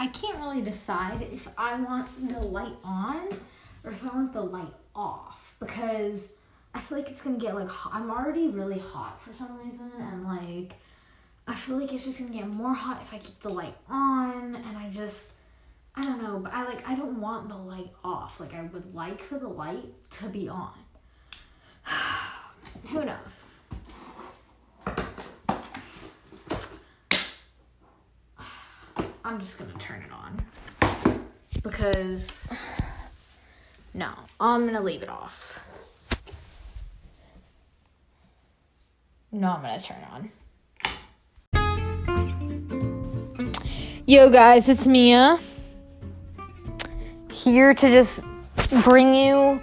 I 0.00 0.06
can't 0.06 0.38
really 0.38 0.62
decide 0.62 1.20
if 1.30 1.46
I 1.58 1.78
want 1.78 2.08
the 2.26 2.40
light 2.40 2.74
on 2.82 3.28
or 3.84 3.90
if 3.90 4.02
I 4.02 4.16
want 4.16 4.32
the 4.32 4.40
light 4.40 4.72
off 4.94 5.54
because 5.60 6.32
I 6.72 6.80
feel 6.80 6.96
like 6.96 7.10
it's 7.10 7.20
gonna 7.20 7.36
get 7.36 7.54
like 7.54 7.68
hot. 7.68 7.92
I'm 7.92 8.10
already 8.10 8.48
really 8.48 8.78
hot 8.78 9.20
for 9.22 9.34
some 9.34 9.58
reason, 9.58 9.92
and 9.98 10.24
like 10.24 10.72
I 11.46 11.54
feel 11.54 11.76
like 11.76 11.92
it's 11.92 12.06
just 12.06 12.18
gonna 12.18 12.30
get 12.30 12.48
more 12.48 12.72
hot 12.72 13.02
if 13.02 13.12
I 13.12 13.18
keep 13.18 13.38
the 13.40 13.52
light 13.52 13.76
on, 13.90 14.54
and 14.54 14.78
I 14.78 14.88
just 14.88 15.32
I 15.94 16.00
don't 16.00 16.22
know, 16.22 16.38
but 16.38 16.54
I 16.54 16.64
like 16.64 16.88
I 16.88 16.94
don't 16.94 17.20
want 17.20 17.50
the 17.50 17.56
light 17.58 17.92
off. 18.02 18.40
Like 18.40 18.54
I 18.54 18.62
would 18.62 18.94
like 18.94 19.20
for 19.20 19.38
the 19.38 19.48
light 19.48 19.84
to 20.12 20.30
be 20.30 20.48
on. 20.48 20.72
Who 22.88 23.04
knows? 23.04 23.44
I'm 29.30 29.38
just 29.38 29.60
gonna 29.60 29.70
turn 29.78 30.02
it 30.02 30.10
on 30.10 30.44
because 31.62 32.40
no, 33.94 34.10
I'm 34.40 34.66
gonna 34.66 34.80
leave 34.80 35.04
it 35.04 35.08
off. 35.08 35.64
No, 39.30 39.52
I'm 39.52 39.62
gonna 39.62 39.78
turn 39.78 39.98
it 40.02 40.08
on. 41.54 43.52
Yo, 44.04 44.30
guys, 44.30 44.68
it's 44.68 44.88
Mia 44.88 45.38
here 47.32 47.72
to 47.72 47.88
just 47.88 48.24
bring 48.82 49.14
you 49.14 49.62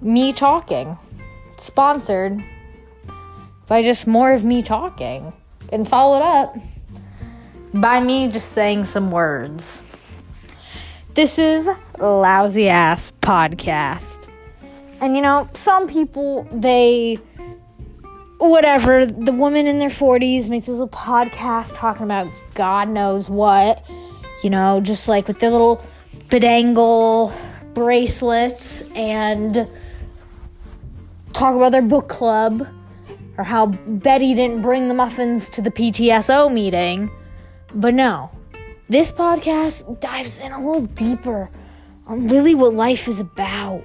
me 0.00 0.32
talking. 0.32 0.96
Sponsored 1.58 2.38
by 3.66 3.82
just 3.82 4.06
more 4.06 4.32
of 4.32 4.44
me 4.44 4.62
talking 4.62 5.32
and 5.72 5.88
followed 5.88 6.22
up 6.22 6.54
by 7.74 8.00
me 8.00 8.28
just 8.28 8.52
saying 8.52 8.84
some 8.84 9.10
words. 9.10 9.82
This 11.14 11.38
is 11.38 11.68
Lousy 11.98 12.68
Ass 12.68 13.12
Podcast. 13.20 14.28
And 15.00 15.16
you 15.16 15.22
know, 15.22 15.48
some 15.54 15.88
people, 15.88 16.46
they, 16.52 17.18
whatever, 18.38 19.06
the 19.06 19.32
woman 19.32 19.66
in 19.66 19.78
their 19.78 19.88
40s 19.88 20.48
makes 20.48 20.66
this 20.66 20.78
little 20.78 20.88
podcast 20.88 21.76
talking 21.76 22.04
about 22.04 22.30
God 22.54 22.88
knows 22.88 23.28
what, 23.28 23.84
you 24.44 24.50
know, 24.50 24.80
just 24.80 25.08
like 25.08 25.26
with 25.26 25.40
their 25.40 25.50
little 25.50 25.84
bedangle 26.28 27.32
bracelets 27.74 28.82
and 28.94 29.66
talk 31.32 31.54
about 31.54 31.72
their 31.72 31.82
book 31.82 32.08
club 32.08 32.66
or 33.38 33.44
how 33.44 33.66
Betty 33.66 34.34
didn't 34.34 34.60
bring 34.60 34.88
the 34.88 34.94
muffins 34.94 35.48
to 35.50 35.62
the 35.62 35.70
PTSO 35.70 36.52
meeting. 36.52 37.10
But 37.74 37.94
no, 37.94 38.30
this 38.90 39.10
podcast 39.10 39.98
dives 39.98 40.38
in 40.38 40.52
a 40.52 40.58
little 40.58 40.84
deeper 40.84 41.48
on 42.06 42.28
really 42.28 42.54
what 42.54 42.74
life 42.74 43.08
is 43.08 43.18
about. 43.18 43.82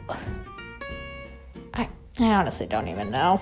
I, 1.74 1.88
I 2.20 2.26
honestly 2.26 2.68
don't 2.68 2.90
even 2.90 3.12
know. 3.12 3.40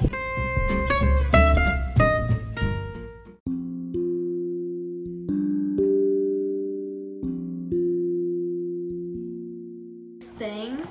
Thing, 10.38 10.86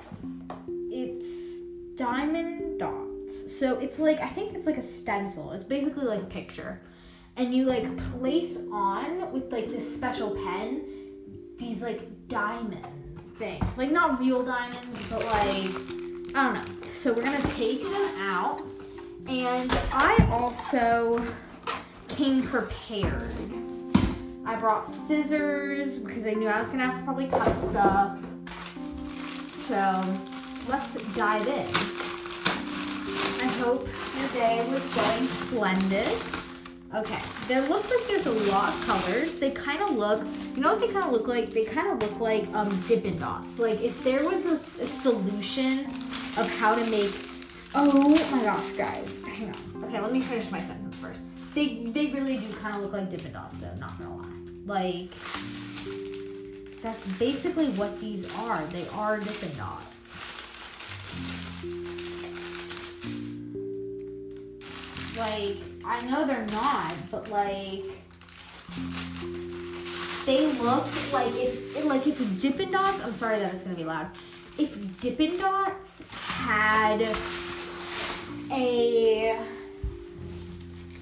it's 0.91 1.63
diamond 1.95 2.81
dots. 2.81 3.57
So 3.57 3.79
it's 3.79 4.01
like, 4.01 4.19
I 4.21 4.27
think 4.27 4.55
it's 4.55 4.67
like 4.67 4.79
a 4.79 4.83
stencil. 4.83 5.53
It's 5.53 5.63
basically 5.63 6.07
like 6.07 6.23
a 6.23 6.27
picture 6.27 6.81
and 7.37 7.53
you 7.53 7.65
like 7.65 7.97
place 7.97 8.67
on 8.73 9.31
with 9.33 9.53
like 9.53 9.69
this 9.69 9.95
special 9.95 10.31
pen 10.31 10.85
these 11.57 11.83
like 11.83 12.29
diamond 12.29 12.87
things. 13.35 13.79
Like 13.79 13.91
not 13.91 14.21
real 14.21 14.45
diamonds 14.45 15.11
but 15.11 15.25
like 15.25 16.35
i 16.35 16.45
don't 16.45 16.55
know. 16.55 16.91
So 16.93 17.13
we're 17.13 17.25
gonna 17.25 17.41
take 17.49 17.83
them 17.83 18.11
out 18.21 18.63
and 19.27 19.71
i 19.93 20.29
also 20.31 21.25
came 22.09 22.43
prepared. 22.43 23.33
I 24.47 24.57
brought 24.57 24.89
scissors 24.89 25.99
because 25.99 26.27
i 26.27 26.33
knew 26.33 26.47
i 26.47 26.61
was 26.61 26.71
gonna 26.71 26.85
have 26.85 26.99
to 26.99 27.05
probably 27.05 27.27
cut 27.27 27.57
stuff. 27.59 28.19
So 29.55 29.75
let's 30.69 30.95
dive 31.17 31.47
in. 31.47 31.67
I 33.43 33.49
hope 33.59 33.89
your 34.19 34.29
day 34.29 34.65
was 34.71 34.95
going 34.95 35.27
splendid 35.27 36.44
Okay, 36.95 37.19
there 37.49 37.61
looks 37.69 37.91
like 37.91 38.07
there's 38.07 38.27
a 38.27 38.51
lot 38.53 38.73
of 38.73 38.87
colors. 38.87 39.41
They 39.41 39.51
kind 39.51 39.83
of 39.83 39.97
look, 39.97 40.23
you 40.55 40.63
know 40.63 40.71
what 40.75 40.81
they 40.81 40.87
kind 40.87 41.05
of 41.05 41.11
look 41.11 41.27
like? 41.27 41.51
They 41.51 41.65
kind 41.65 41.89
of 41.89 41.99
look 41.99 42.21
like 42.21 42.47
um, 42.55 42.81
Dippin' 42.87 43.19
Dots. 43.19 43.59
Like 43.59 43.81
if 43.83 44.05
there 44.05 44.25
was 44.25 44.47
a, 44.47 44.55
a, 44.81 44.87
solution 44.87 45.87
of 46.39 46.49
how 46.61 46.77
to 46.77 46.91
make, 46.93 47.13
oh 47.75 48.11
my 48.31 48.45
gosh, 48.45 48.69
guys, 48.71 49.27
hang 49.27 49.49
on. 49.49 49.85
Okay, 49.85 50.01
let 50.01 50.13
me 50.13 50.21
finish 50.21 50.49
my 50.53 50.61
sentence 50.61 50.97
first. 51.01 51.19
They, 51.57 51.87
they 51.87 52.13
really 52.13 52.37
do 52.37 52.53
kind 52.59 52.77
of 52.77 52.83
look 52.83 52.93
like 52.93 53.11
Dippin' 53.11 53.33
Dots 53.33 53.59
though, 53.59 53.75
not 53.81 53.99
gonna 53.99 54.17
lie. 54.17 54.29
Like, 54.65 55.11
that's 56.81 57.19
basically 57.19 57.71
what 57.71 57.99
these 57.99 58.33
are. 58.39 58.63
They 58.67 58.87
are 58.91 59.19
Dippin' 59.19 59.57
Dots. 59.57 59.91
Like, 65.19 65.74
I 65.87 66.01
know 66.09 66.27
they're 66.27 66.47
not, 66.47 66.95
but 67.11 67.29
like 67.31 67.85
they 70.25 70.47
look 70.63 71.13
like 71.13 71.33
if 71.35 71.85
like 71.85 72.07
if 72.07 72.41
Dippin' 72.41 72.71
Dots. 72.71 73.05
I'm 73.05 73.13
sorry 73.13 73.39
that 73.39 73.53
it's 73.53 73.63
gonna 73.63 73.77
be 73.77 73.85
loud. 73.85 74.09
If 74.59 75.01
Dippin' 75.01 75.37
Dots 75.39 76.05
had 76.47 77.03
a 78.51 79.39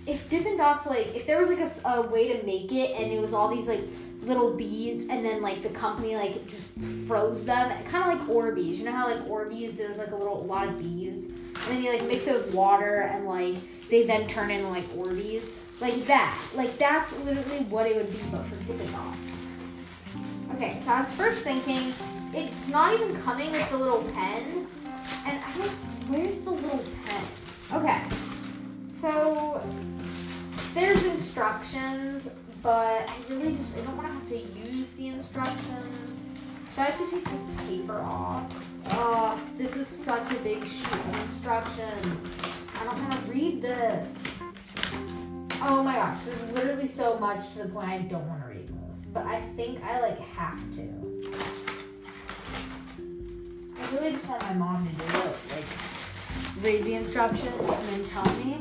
if 0.07 0.29
Dippin' 0.29 0.57
Dots 0.57 0.87
like 0.87 1.15
if 1.15 1.27
there 1.27 1.41
was 1.41 1.49
like 1.49 1.61
a, 1.61 2.01
a 2.01 2.11
way 2.11 2.37
to 2.37 2.45
make 2.45 2.73
it 2.73 2.99
and 2.99 3.13
it 3.13 3.21
was 3.21 3.33
all 3.33 3.49
these 3.49 3.69
like 3.69 3.83
little 4.23 4.53
beads 4.53 5.05
and 5.05 5.25
then 5.25 5.43
like 5.43 5.63
the 5.63 5.69
company 5.71 6.17
like 6.17 6.35
just 6.49 6.79
froze 7.07 7.45
them 7.45 7.71
kind 7.85 8.13
of 8.13 8.19
like 8.19 8.29
Orbeez 8.29 8.77
you 8.77 8.85
know 8.85 8.93
how 8.93 9.09
like 9.09 9.21
Orbeez 9.27 9.77
there's 9.77 9.99
like 9.99 10.13
a 10.13 10.17
little 10.17 10.41
a 10.41 10.45
lot 10.45 10.69
of 10.69 10.79
beads 10.79 11.22
and 11.63 11.77
then 11.77 11.83
you 11.83 11.93
like 11.93 12.07
mix 12.07 12.27
it 12.27 12.35
with 12.35 12.55
water 12.55 13.03
and 13.03 13.25
like 13.25 13.57
they 13.89 14.07
then 14.07 14.27
turn 14.27 14.51
into 14.51 14.69
like 14.69 14.85
Orbeez. 14.91 15.59
Like 15.81 15.95
that. 16.07 16.41
Like 16.55 16.77
that's 16.79 17.19
literally 17.25 17.65
what 17.65 17.87
it 17.87 17.97
would 17.97 18.11
be 18.11 18.19
but 18.31 18.43
for 18.47 18.57
Dippin' 18.67 18.95
Okay, 20.55 20.79
so 20.81 20.93
I 20.93 21.01
was 21.01 21.13
first 21.13 21.45
thinking 21.45 21.93
it's 22.35 22.69
not 22.69 22.95
even 22.95 23.21
coming 23.23 23.51
with 23.51 23.69
the 23.71 23.77
little 23.77 24.03
pen. 24.13 24.67
And 25.27 25.39
I 25.39 25.53
don't 25.57 25.69
where's 26.09 26.43
the 26.43 26.51
little 26.51 26.85
pen? 27.05 27.25
Okay. 27.73 28.01
So 28.89 29.61
there's 30.75 31.05
instructions, 31.07 32.29
but 32.63 33.11
I 33.11 33.17
really 33.29 33.57
just 33.57 33.77
I 33.77 33.81
don't 33.83 33.97
want 33.97 34.09
to 34.09 34.15
have 34.15 34.29
to 34.29 34.39
use 34.39 34.93
the 34.93 35.09
instructions. 35.09 36.13
So 36.75 36.83
I 36.83 36.85
have 36.87 36.99
to 36.99 37.11
take 37.11 37.25
this 37.25 37.45
paper 37.69 37.99
off. 37.99 38.72
Oh, 38.91 39.41
this 39.57 39.77
is 39.77 39.87
such 39.87 40.31
a 40.33 40.35
big 40.41 40.67
sheet 40.67 40.93
of 40.93 41.21
instructions. 41.23 42.69
I 42.81 42.85
don't 42.85 42.99
want 42.99 43.13
to 43.13 43.33
read 43.33 43.63
this. 43.63 44.23
Oh 45.63 45.83
my 45.85 45.95
gosh, 45.95 46.19
there's 46.25 46.51
literally 46.53 46.87
so 46.87 47.19
much 47.19 47.53
to 47.53 47.63
the 47.63 47.69
point 47.69 47.89
I 47.89 47.99
don't 47.99 48.27
want 48.29 48.43
to 48.43 48.49
read 48.49 48.67
this. 48.67 49.03
But 49.13 49.27
I 49.27 49.41
think 49.41 49.83
I 49.85 50.01
like 50.01 50.19
have 50.19 50.61
to. 50.77 50.83
I 53.79 53.95
really 53.95 54.13
just 54.13 54.29
want 54.29 54.43
my 54.43 54.55
mom 54.55 54.89
to 54.89 54.93
do 54.95 55.05
it. 55.19 55.37
Like 55.55 56.65
read 56.65 56.83
the 56.85 56.95
instructions 56.95 57.55
and 57.59 57.89
then 57.89 58.05
tell 58.05 58.25
me. 58.45 58.59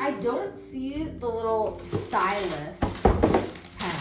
I 0.00 0.12
don't 0.12 0.56
see 0.56 1.04
the 1.04 1.28
little 1.28 1.78
stylus 1.80 2.78
pen. 3.78 3.98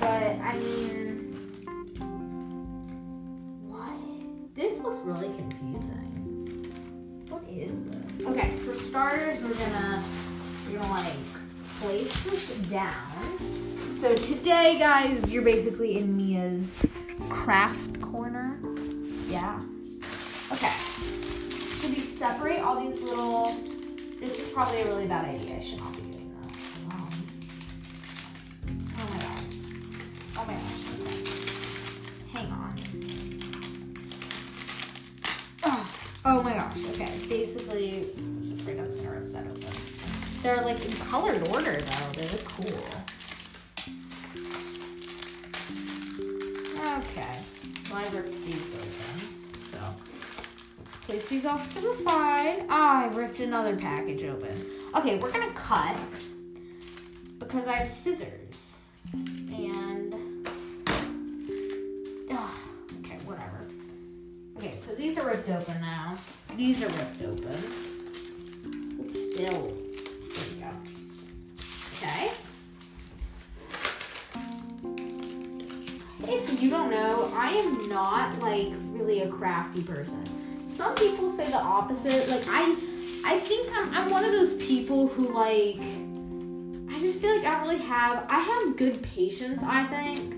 But 0.00 0.40
I 0.42 0.58
mean 0.58 1.25
This 4.56 4.82
looks 4.82 5.04
really 5.04 5.28
confusing 5.36 7.26
What 7.28 7.44
is 7.50 7.84
this? 7.84 8.26
Okay, 8.26 8.48
for 8.48 8.74
starters, 8.74 9.38
we're 9.42 9.52
gonna 9.52 10.02
we're 10.66 10.78
gonna 10.80 10.92
like 10.92 11.12
place 11.78 12.24
this 12.24 12.56
down. 12.70 13.38
So 14.00 14.14
today, 14.16 14.78
guys, 14.78 15.30
you're 15.30 15.44
basically 15.44 15.98
in 15.98 16.16
Mia's 16.16 16.82
craft 17.28 18.00
corner. 18.00 18.58
Yeah. 19.28 19.60
Okay. 20.50 20.72
Should 21.78 21.90
we 21.90 22.00
separate 22.00 22.60
all 22.60 22.80
these 22.80 23.02
little? 23.02 23.52
This 24.20 24.38
is 24.38 24.52
probably 24.54 24.80
a 24.80 24.86
really 24.86 25.06
bad 25.06 25.26
idea. 25.34 25.58
I 25.58 25.60
should 25.60 25.80
not 25.80 25.94
be 25.96 26.05
like 40.66 40.84
in 40.84 40.92
colored 40.96 41.46
order 41.54 41.76
though. 41.80 42.12
They 42.14 42.26
look 42.26 42.44
cool. 42.44 42.66
Okay, 46.98 47.38
so 47.84 47.94
I 47.94 48.02
ripped 48.12 48.44
these 48.44 48.74
open. 48.74 49.20
So 49.54 49.78
let's 50.78 50.96
place 51.06 51.28
these 51.28 51.46
off 51.46 51.72
to 51.74 51.80
the 51.80 51.94
side. 52.02 52.66
Ah, 52.68 53.04
I 53.04 53.14
ripped 53.14 53.38
another 53.38 53.76
package 53.76 54.24
open. 54.24 54.60
Okay, 54.96 55.20
we're 55.20 55.30
gonna 55.30 55.52
cut 55.52 55.96
because 57.38 57.68
I 57.68 57.74
have 57.74 57.88
scissors. 57.88 58.80
And 59.14 60.48
ah, 62.32 62.58
okay, 63.04 63.18
whatever. 63.24 63.68
Okay, 64.56 64.72
so 64.72 64.96
these 64.96 65.16
are 65.16 65.28
ripped 65.28 65.48
open 65.48 65.80
now. 65.80 66.16
These 66.56 66.82
are 66.82 66.88
ripped 66.88 67.22
open. 67.22 67.95
Opposite. 81.76 82.28
Like 82.28 82.44
I 82.48 82.62
I 83.24 83.38
think 83.38 83.68
I'm 83.74 83.92
I'm 83.94 84.10
one 84.10 84.24
of 84.24 84.32
those 84.32 84.54
people 84.54 85.08
who 85.08 85.28
like 85.28 85.78
I 86.88 86.98
just 87.00 87.20
feel 87.20 87.36
like 87.36 87.46
I 87.46 87.52
don't 87.52 87.62
really 87.62 87.84
have 87.84 88.26
I 88.30 88.40
have 88.40 88.76
good 88.76 89.02
patience, 89.02 89.62
I 89.62 89.84
think. 89.84 90.34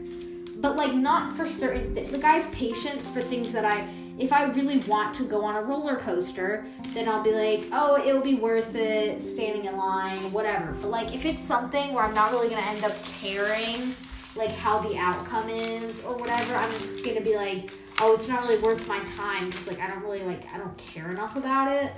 But 0.61 0.76
like 0.76 0.94
not 0.94 1.37
for 1.37 1.46
certain 1.46 1.94
th- 1.94 2.11
like 2.11 2.25
I 2.25 2.32
have 2.38 2.52
patience 2.52 3.08
for 3.08 3.20
things 3.23 3.52
that 3.52 3.64
I 3.64 3.88
if 4.19 4.32
I 4.32 4.50
really 4.50 4.79
want 4.88 5.14
to 5.14 5.25
go 5.29 5.44
on 5.44 5.55
a 5.55 5.62
roller 5.62 5.94
coaster, 5.94 6.67
then 6.88 7.08
I'll 7.08 7.23
be 7.23 7.31
like, 7.31 7.69
oh, 7.70 8.05
it'll 8.05 8.20
be 8.20 8.35
worth 8.35 8.75
it 8.75 9.20
standing 9.20 9.67
in 9.67 9.76
line, 9.76 10.19
whatever. 10.32 10.73
But 10.81 10.90
like 10.90 11.14
if 11.14 11.25
it's 11.25 11.44
something 11.44 11.94
where 11.94 12.02
I'm 12.02 12.14
not 12.14 12.32
really 12.32 12.49
gonna 12.49 12.67
end 12.67 12.85
up 12.85 12.96
caring 13.20 13.94
like 14.35 14.50
how 14.50 14.79
the 14.79 14.96
outcome 14.99 15.49
is 15.49 16.05
or 16.05 16.17
whatever, 16.17 16.55
I'm 16.56 16.70
just 16.73 17.05
gonna 17.05 17.20
be 17.20 17.37
like, 17.37 17.70
oh, 18.00 18.14
it's 18.14 18.28
not 18.28 18.42
really 18.42 18.62
worth 18.62 18.88
my 18.88 18.98
time 19.16 19.46
because 19.46 19.66
like 19.68 19.80
I 19.80 19.88
don't 19.88 20.02
really 20.02 20.22
like 20.22 20.52
I 20.54 20.58
don't 20.58 20.76
care 20.78 21.10
enough 21.10 21.36
about 21.36 21.70
it. 21.70 21.92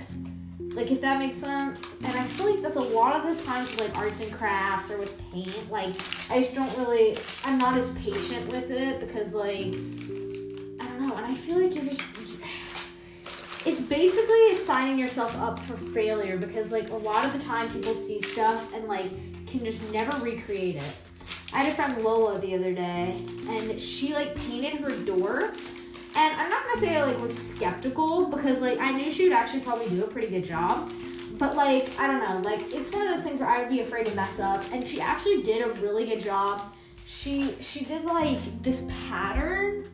Like 0.75 0.91
if 0.91 1.01
that 1.01 1.19
makes 1.19 1.37
sense. 1.37 1.95
And 2.03 2.15
I 2.15 2.23
feel 2.23 2.51
like 2.51 2.61
that's 2.61 2.77
a 2.77 2.81
lot 2.81 3.15
of 3.15 3.37
the 3.37 3.43
times 3.43 3.71
with 3.71 3.81
like 3.81 3.97
arts 3.97 4.21
and 4.21 4.31
crafts 4.31 4.91
or 4.91 4.97
with 4.97 5.21
paint. 5.31 5.71
Like 5.71 5.89
I 6.29 6.39
just 6.41 6.55
don't 6.55 6.77
really 6.77 7.17
I'm 7.45 7.57
not 7.57 7.77
as 7.77 7.93
patient 7.97 8.47
with 8.51 8.71
it 8.71 8.99
because 8.99 9.33
like 9.33 9.73
I 10.79 10.89
don't 10.89 11.07
know, 11.07 11.15
and 11.15 11.25
I 11.25 11.33
feel 11.33 11.61
like 11.61 11.75
you're 11.75 11.85
just 11.85 12.21
it's 13.63 13.81
basically 13.81 14.55
signing 14.55 14.97
yourself 14.97 15.37
up 15.39 15.59
for 15.59 15.77
failure 15.77 16.35
because 16.37 16.71
like 16.71 16.89
a 16.89 16.95
lot 16.95 17.23
of 17.23 17.33
the 17.33 17.39
time 17.45 17.69
people 17.69 17.93
see 17.93 18.19
stuff 18.21 18.73
and 18.73 18.85
like 18.85 19.05
can 19.45 19.59
just 19.59 19.93
never 19.93 20.17
recreate 20.23 20.77
it. 20.77 20.97
I 21.53 21.63
had 21.63 21.71
a 21.71 21.75
friend 21.75 22.03
Lola 22.03 22.39
the 22.39 22.55
other 22.55 22.73
day, 22.73 23.23
and 23.49 23.79
she 23.79 24.13
like 24.13 24.35
painted 24.35 24.81
her 24.81 25.05
door. 25.05 25.53
And 26.21 26.39
I'm 26.39 26.49
not 26.51 26.63
gonna 26.67 26.81
say 26.81 26.97
I 26.97 27.03
like 27.03 27.19
was 27.19 27.35
skeptical 27.35 28.27
because 28.27 28.61
like 28.61 28.77
I 28.79 28.91
knew 28.91 29.11
she 29.11 29.23
would 29.23 29.33
actually 29.33 29.61
probably 29.61 29.89
do 29.89 30.03
a 30.03 30.07
pretty 30.07 30.27
good 30.27 30.43
job. 30.43 30.91
But 31.39 31.55
like 31.55 31.89
I 31.99 32.05
don't 32.05 32.19
know, 32.19 32.47
like 32.47 32.61
it's 32.61 32.93
one 32.93 33.07
of 33.07 33.15
those 33.15 33.23
things 33.23 33.39
where 33.39 33.49
I 33.49 33.61
would 33.61 33.69
be 33.69 33.79
afraid 33.79 34.05
to 34.05 34.15
mess 34.15 34.39
up. 34.39 34.63
And 34.71 34.85
she 34.85 35.01
actually 35.01 35.41
did 35.41 35.65
a 35.65 35.73
really 35.81 36.05
good 36.05 36.21
job. 36.21 36.61
She 37.07 37.53
she 37.59 37.85
did 37.85 38.05
like 38.05 38.37
this 38.61 38.87
pattern. 39.09 39.87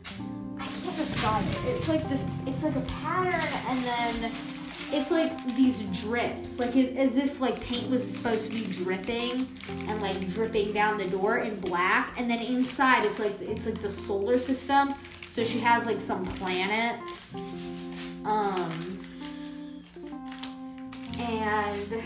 I 0.60 0.66
can't 0.66 0.98
describe 0.98 1.44
it. 1.44 1.78
It's 1.78 1.88
like 1.88 2.04
this. 2.10 2.30
It's 2.46 2.62
like 2.62 2.76
a 2.76 2.82
pattern, 3.02 3.50
and 3.70 3.80
then 3.80 4.32
it's 4.92 5.12
like 5.12 5.56
these 5.56 5.84
drips, 6.02 6.60
like 6.60 6.76
it, 6.76 6.98
as 6.98 7.16
if 7.16 7.40
like 7.40 7.60
paint 7.66 7.90
was 7.90 8.04
supposed 8.06 8.52
to 8.52 8.58
be 8.58 8.66
dripping 8.84 9.48
and 9.88 10.02
like 10.02 10.20
dripping 10.34 10.74
down 10.74 10.98
the 10.98 11.08
door 11.08 11.38
in 11.38 11.58
black, 11.62 12.20
and 12.20 12.30
then 12.30 12.42
inside 12.42 13.06
it's 13.06 13.20
like 13.20 13.40
it's 13.40 13.66
like 13.66 13.80
the 13.80 13.90
solar 13.90 14.38
system. 14.38 14.94
So 15.38 15.44
she 15.44 15.60
has 15.60 15.86
like 15.86 16.02
some 16.02 16.26
planets, 16.26 17.36
um, 18.26 18.72
and 21.20 22.04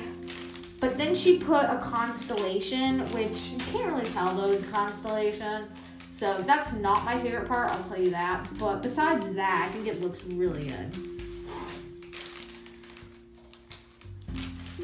but 0.82 0.98
then 0.98 1.16
she 1.16 1.40
put 1.40 1.64
a 1.64 1.80
constellation, 1.82 3.00
which 3.14 3.52
you 3.52 3.58
can't 3.72 3.94
really 3.94 4.04
tell 4.04 4.38
a 4.44 4.62
constellation. 4.64 5.64
So 6.10 6.40
that's 6.40 6.74
not 6.74 7.06
my 7.06 7.18
favorite 7.22 7.48
part, 7.48 7.70
I'll 7.70 7.84
tell 7.86 8.02
you 8.02 8.10
that. 8.10 8.46
But 8.60 8.82
besides 8.82 9.34
that, 9.36 9.66
I 9.66 9.72
think 9.72 9.88
it 9.88 10.02
looks 10.02 10.26
really 10.26 10.64
good. 10.64 10.94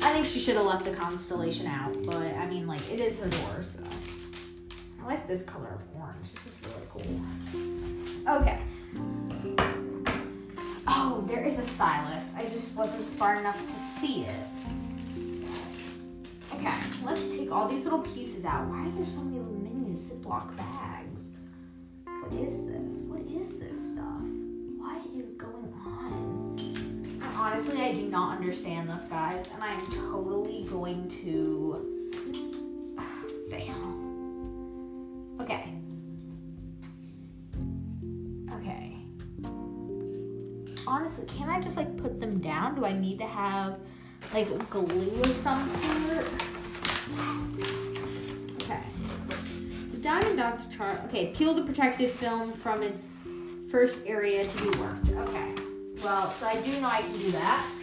I 0.02 0.14
think 0.14 0.26
she 0.26 0.40
should 0.40 0.56
have 0.56 0.66
left 0.66 0.86
the 0.86 0.92
constellation 0.92 1.68
out, 1.68 1.94
but 2.06 2.16
I 2.16 2.48
mean, 2.48 2.66
like, 2.66 2.80
it 2.94 3.02
is 3.02 3.20
her 3.20 3.28
door, 3.28 3.62
so. 3.62 3.84
I 5.02 5.06
like 5.06 5.28
this 5.28 5.44
color 5.44 5.68
of 5.68 5.84
orange. 6.00 6.32
This 6.32 6.46
is 6.46 6.56
really 6.66 6.88
cool. 6.90 7.67
Okay. 8.28 8.60
Oh, 10.86 11.24
there 11.28 11.46
is 11.46 11.60
a 11.60 11.64
stylus. 11.64 12.34
I 12.36 12.44
just 12.44 12.76
wasn't 12.76 13.08
smart 13.08 13.40
enough 13.40 13.66
to 13.66 13.74
see 13.74 14.26
it. 14.26 14.36
Okay, 16.54 16.74
let's 17.06 17.30
take 17.30 17.52
all 17.52 17.70
these 17.70 17.86
little 17.86 18.02
pieces 18.02 18.44
out. 18.44 18.68
Why 18.68 18.86
are 18.86 18.92
there 18.92 19.06
so 19.06 19.22
many 19.22 19.40
mini 19.40 19.96
Ziploc 19.96 20.56
bags? 20.58 21.28
What 22.04 22.34
is 22.34 22.66
this? 22.66 23.02
What 23.06 23.22
is 23.22 23.60
this 23.60 23.94
stuff? 23.94 24.22
What 24.78 25.02
is 25.16 25.30
going 25.38 25.74
on? 25.86 26.58
honestly, 27.38 27.82
I 27.82 27.94
do 27.94 28.08
not 28.08 28.38
understand 28.38 28.90
this, 28.90 29.04
guys, 29.06 29.50
and 29.54 29.64
I 29.64 29.74
am 29.74 29.86
totally 29.86 30.66
going 30.70 31.08
to 31.10 31.97
I 42.88 42.94
need 42.94 43.20
to 43.20 43.26
have 43.26 43.78
like 44.34 44.48
glue 44.70 45.22
of 45.22 45.28
some 45.28 45.68
sort? 45.68 46.26
Okay. 48.62 48.82
The 49.92 49.98
diamond 49.98 50.38
dots 50.38 50.74
chart. 50.76 51.02
Okay, 51.06 51.34
peel 51.36 51.54
the 51.54 51.64
protective 51.64 52.12
film 52.12 52.54
from 52.54 52.82
its 52.82 53.08
first 53.70 54.00
area 54.06 54.44
to 54.44 54.58
be 54.64 54.70
worked. 54.80 55.10
Okay. 55.10 55.54
Well, 56.02 56.30
so 56.30 56.48
I 56.48 56.62
do 56.62 56.80
know 56.80 56.88
I 56.88 57.02
can 57.02 57.12
do 57.12 57.32
that. 57.32 57.74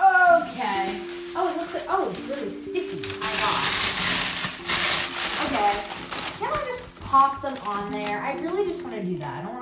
Okay. 0.00 1.00
Oh, 1.34 1.52
it 1.52 1.56
looks 1.58 1.74
like, 1.74 1.84
oh, 1.88 2.08
it's 2.10 2.20
really 2.28 2.54
sticky. 2.54 3.00
I 3.20 3.32
got 3.42 3.82
Okay. 5.44 5.72
Can 6.38 6.52
I 6.52 6.64
just 6.66 7.00
pop 7.00 7.42
them 7.42 7.56
on 7.66 7.92
there? 7.92 8.22
I 8.22 8.34
really 8.36 8.64
just 8.64 8.82
want 8.82 8.94
to 8.94 9.02
do 9.02 9.18
that. 9.18 9.44
I 9.44 9.46
don't 9.46 9.61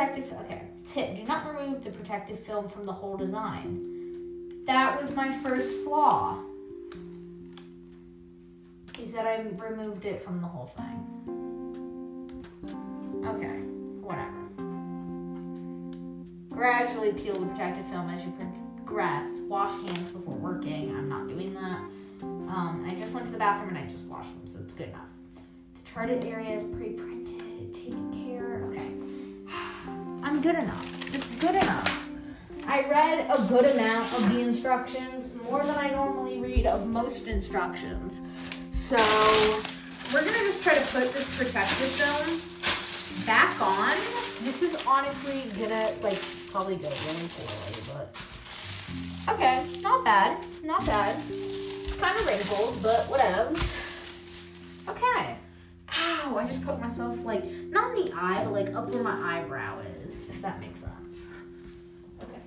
protective, 0.00 0.32
okay. 0.44 0.62
Tip, 0.84 1.16
do 1.16 1.24
not 1.24 1.46
remove 1.46 1.84
the 1.84 1.90
protective 1.90 2.40
film 2.40 2.68
from 2.68 2.84
the 2.84 2.92
whole 2.92 3.16
design. 3.16 4.64
That 4.66 5.00
was 5.00 5.14
my 5.14 5.32
first 5.32 5.84
flaw. 5.84 6.38
Is 8.98 9.12
that 9.12 9.26
I 9.26 9.42
removed 9.62 10.06
it 10.06 10.18
from 10.20 10.40
the 10.40 10.46
whole 10.46 10.66
thing. 10.66 11.06
Okay, 13.26 13.60
whatever. 14.00 14.40
Gradually 16.48 17.12
peel 17.12 17.34
the 17.34 17.46
protective 17.46 17.86
film 17.88 18.08
as 18.10 18.24
you 18.24 18.32
progress. 18.84 19.26
Wash 19.48 19.70
hands 19.86 20.12
before 20.12 20.34
working. 20.34 20.96
I'm 20.96 21.08
not 21.08 21.28
doing 21.28 21.52
that. 21.54 21.82
Um, 22.22 22.86
I 22.88 22.94
just 22.94 23.12
went 23.12 23.26
to 23.26 23.32
the 23.32 23.38
bathroom 23.38 23.76
and 23.76 23.78
I 23.78 23.86
just 23.86 24.04
washed 24.04 24.32
them, 24.34 24.50
so 24.50 24.60
it's 24.60 24.72
good 24.74 24.88
enough. 24.88 25.08
The 25.74 25.90
charted 25.90 26.24
area 26.24 26.56
is 26.56 26.64
pre-printed, 26.74 27.74
I'm 30.22 30.40
good 30.42 30.54
enough. 30.56 31.14
It's 31.14 31.30
good 31.36 31.54
enough. 31.54 32.08
I 32.66 32.82
read 32.88 33.26
a 33.30 33.42
good 33.48 33.64
amount 33.64 34.12
of 34.12 34.32
the 34.32 34.40
instructions, 34.40 35.28
more 35.44 35.62
than 35.64 35.76
I 35.76 35.90
normally 35.90 36.38
read 36.40 36.66
of 36.66 36.86
most 36.86 37.26
instructions. 37.26 38.20
So 38.70 38.96
we're 40.12 40.24
gonna 40.24 40.44
just 40.44 40.62
try 40.62 40.74
to 40.74 40.80
put 40.80 41.12
this 41.12 41.36
protective 41.36 41.90
film 41.98 43.26
back 43.26 43.60
on. 43.60 43.90
This 44.44 44.62
is 44.62 44.86
honestly 44.86 45.42
gonna 45.60 45.90
like 46.02 46.20
probably 46.50 46.76
go 46.76 46.88
really 46.88 47.28
poorly, 47.34 47.80
but 47.88 48.14
okay, 49.34 49.64
not 49.82 50.04
bad, 50.04 50.38
not 50.62 50.84
bad. 50.86 51.16
Kind 51.98 52.18
of 52.18 52.26
wrinkled, 52.26 52.82
but 52.82 53.06
whatever. 53.08 53.50
Okay. 54.88 55.29
Ow! 56.22 56.36
I 56.36 56.46
just 56.46 56.64
put 56.64 56.80
myself 56.80 57.24
like 57.24 57.44
not 57.70 57.96
in 57.96 58.04
the 58.04 58.12
eye, 58.14 58.42
but 58.44 58.52
like 58.52 58.74
up 58.74 58.92
where 58.92 59.02
my 59.02 59.38
eyebrow 59.38 59.80
is, 60.06 60.28
if 60.28 60.42
that 60.42 60.60
makes 60.60 60.80
sense. 60.80 61.28
Okay. 62.22 62.40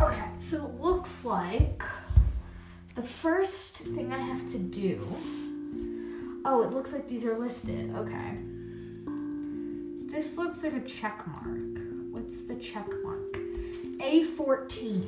Okay, 0.00 0.28
so 0.38 0.66
it 0.66 0.80
looks 0.80 1.24
like 1.24 1.82
the 2.94 3.02
first 3.02 3.78
thing 3.78 4.12
I 4.12 4.18
have 4.18 4.50
to 4.52 4.58
do. 4.58 5.00
Oh, 6.44 6.62
it 6.62 6.72
looks 6.72 6.92
like 6.92 7.08
these 7.08 7.24
are 7.24 7.38
listed. 7.38 7.94
Okay. 7.94 8.38
This 10.10 10.36
looks 10.36 10.62
like 10.62 10.74
a 10.74 10.80
check 10.80 11.26
mark. 11.26 11.80
What's 12.10 12.42
the 12.42 12.56
check 12.56 12.86
mark? 13.02 13.32
A14. 14.00 15.06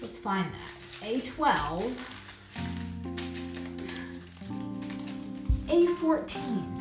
Let's 0.00 0.18
find 0.18 0.46
that. 0.46 0.77
A12, 1.00 1.92
A14, 5.68 6.78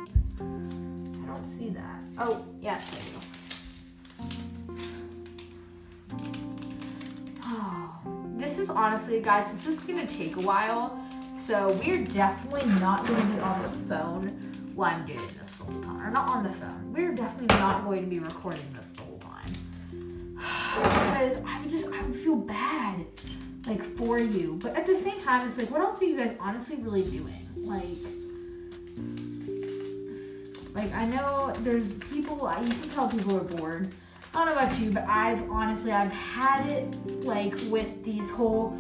I 1.23 1.25
don't 1.33 1.49
see 1.49 1.69
that. 1.69 1.99
Oh, 2.17 2.45
yes, 2.61 2.93
I 2.93 2.99
do. 3.09 3.19
Oh, 7.45 7.99
this 8.35 8.59
is 8.59 8.69
honestly, 8.69 9.21
guys, 9.21 9.51
this 9.51 9.65
is 9.65 9.79
gonna 9.85 10.05
take 10.05 10.35
a 10.35 10.41
while. 10.41 10.99
So 11.35 11.71
we're 11.83 12.05
definitely 12.05 12.65
not 12.79 13.07
gonna 13.07 13.25
be 13.25 13.39
on 13.39 13.61
the 13.63 13.69
phone 13.69 14.27
while 14.75 14.93
I'm 14.93 15.05
doing 15.05 15.17
this 15.17 15.48
the 15.59 15.71
whole 15.71 15.83
time. 15.83 16.01
Or 16.01 16.11
not 16.11 16.27
on 16.27 16.43
the 16.43 16.51
phone. 16.51 16.93
We're 16.93 17.13
definitely 17.13 17.55
not 17.57 17.85
going 17.85 18.01
to 18.01 18.07
be 18.07 18.19
recording 18.19 18.65
this 18.73 18.91
the 18.91 19.03
whole 19.03 19.19
time. 19.19 19.53
Because 20.79 21.41
I 21.45 21.59
would 21.61 21.69
just, 21.69 21.87
I 21.87 22.01
would 22.03 22.15
feel 22.15 22.37
bad, 22.37 23.05
like, 23.67 23.83
for 23.83 24.17
you. 24.19 24.57
But 24.61 24.75
at 24.75 24.85
the 24.85 24.95
same 24.95 25.19
time, 25.21 25.49
it's 25.49 25.57
like, 25.57 25.69
what 25.69 25.81
else 25.81 26.01
are 26.01 26.05
you 26.05 26.15
guys 26.15 26.35
honestly 26.39 26.77
really 26.77 27.03
doing? 27.03 27.47
Like, 27.57 27.97
like 30.75 30.93
I 30.93 31.05
know 31.07 31.51
there's 31.59 31.93
people, 32.05 32.51
you 32.61 32.73
can 32.73 32.89
tell 32.91 33.09
people 33.09 33.37
are 33.37 33.43
bored. 33.43 33.93
I 34.33 34.45
don't 34.45 34.55
know 34.55 34.61
about 34.61 34.79
you, 34.79 34.91
but 34.91 35.03
I've 35.05 35.49
honestly, 35.49 35.91
I've 35.91 36.11
had 36.11 36.65
it 36.67 37.25
like 37.25 37.53
with 37.69 38.03
these 38.05 38.29
whole, 38.29 38.77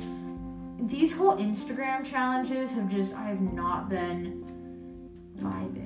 these 0.79 1.11
whole 1.11 1.35
Instagram 1.37 2.05
challenges 2.05 2.69
have 2.71 2.89
just, 2.89 3.13
I 3.13 3.23
have 3.23 3.41
not 3.41 3.89
been 3.89 4.45
vibing. 5.37 5.78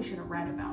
Probably 0.00 0.08
should 0.08 0.18
have 0.18 0.30
read 0.30 0.48
about 0.48 0.69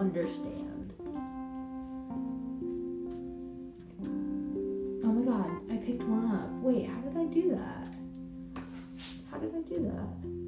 understand. 0.00 0.94
Oh 5.04 5.12
my 5.12 5.24
god, 5.30 5.50
I 5.70 5.76
picked 5.76 6.02
one 6.04 6.24
up. 6.34 6.50
Wait, 6.62 6.88
how 6.88 7.00
did 7.02 7.16
I 7.18 7.24
do 7.26 7.50
that? 7.50 7.94
How 9.30 9.36
did 9.36 9.54
I 9.54 9.60
do 9.60 9.92
that? 9.92 10.39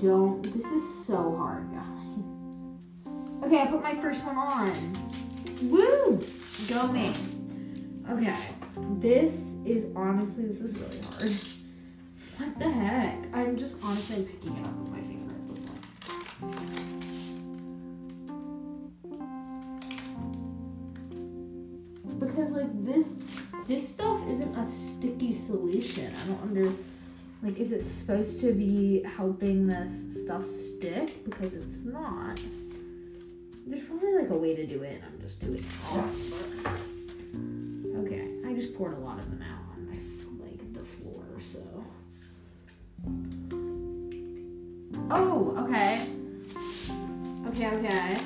Don't. 0.00 0.42
This 0.42 0.70
is 0.72 1.06
so 1.06 1.36
hard, 1.36 1.70
guys. 1.72 1.86
Okay, 3.44 3.60
I 3.60 3.66
put 3.66 3.82
my 3.82 3.94
first 3.96 4.24
one 4.26 4.36
on. 4.36 4.72
Woo! 5.62 6.20
Go 6.68 6.92
me. 6.92 7.12
Okay. 8.10 8.34
This 8.98 9.56
is 9.64 9.86
honestly, 9.96 10.46
this 10.46 10.60
is 10.60 10.72
really 10.72 11.00
hard. 11.02 11.32
What 12.38 12.58
the 12.58 12.70
heck? 12.70 13.34
I'm 13.34 13.56
just 13.56 13.82
honestly 13.82 14.24
picking 14.24 14.56
it 14.56 14.66
up 14.66 14.74
with 14.76 14.90
my 14.90 15.00
finger. 15.00 15.34
Because 22.18 22.52
like 22.52 22.84
this, 22.84 23.18
this 23.68 23.88
stuff 23.88 24.20
isn't 24.28 24.54
a 24.56 24.66
sticky 24.66 25.32
solution. 25.32 26.12
I 26.14 26.26
don't 26.26 26.42
under, 26.42 26.72
like, 27.46 27.58
is 27.60 27.70
it 27.70 27.82
supposed 27.82 28.40
to 28.40 28.52
be 28.52 29.04
helping 29.04 29.68
this 29.68 30.20
stuff 30.24 30.48
stick? 30.48 31.24
Because 31.24 31.54
it's 31.54 31.84
not. 31.84 32.40
There's 33.64 33.84
probably 33.84 34.14
like 34.16 34.30
a 34.30 34.36
way 34.36 34.56
to 34.56 34.66
do 34.66 34.82
it. 34.82 34.94
and 34.94 35.04
I'm 35.04 35.20
just 35.20 35.40
doing 35.40 35.60
it 35.60 35.64
wrong. 35.94 36.10
Okay, 38.04 38.28
I 38.44 38.52
just 38.52 38.76
poured 38.76 38.94
a 38.94 38.98
lot 38.98 39.20
of 39.20 39.30
them 39.30 39.42
out 39.42 39.60
on 39.76 39.86
my 39.86 39.94
like 40.44 40.74
the 40.74 40.82
floor, 40.82 41.24
so. 41.40 41.84
Oh, 45.08 45.54
okay. 45.64 46.04
Okay, 47.46 47.68
okay. 47.76 48.16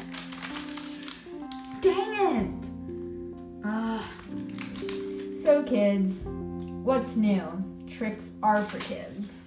Dang 1.82 2.14
it! 2.36 2.54
Ah. 3.64 4.02
so, 5.42 5.62
kids, 5.62 6.20
what's 6.24 7.16
new? 7.16 7.69
Tricks 7.90 8.34
are 8.42 8.62
for 8.62 8.78
kids. 8.78 9.46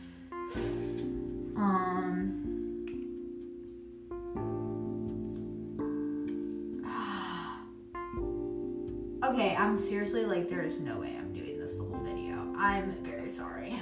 Um. 1.55 2.39
Okay, 9.23 9.55
I'm 9.55 9.77
seriously 9.77 10.25
like, 10.25 10.49
there 10.49 10.63
is 10.63 10.81
no 10.81 10.99
way 10.99 11.15
I'm 11.17 11.31
doing 11.31 11.57
this 11.57 11.75
the 11.75 11.83
whole 11.83 12.03
video. 12.03 12.53
I'm 12.57 12.91
very 13.03 13.31
sorry. 13.31 13.79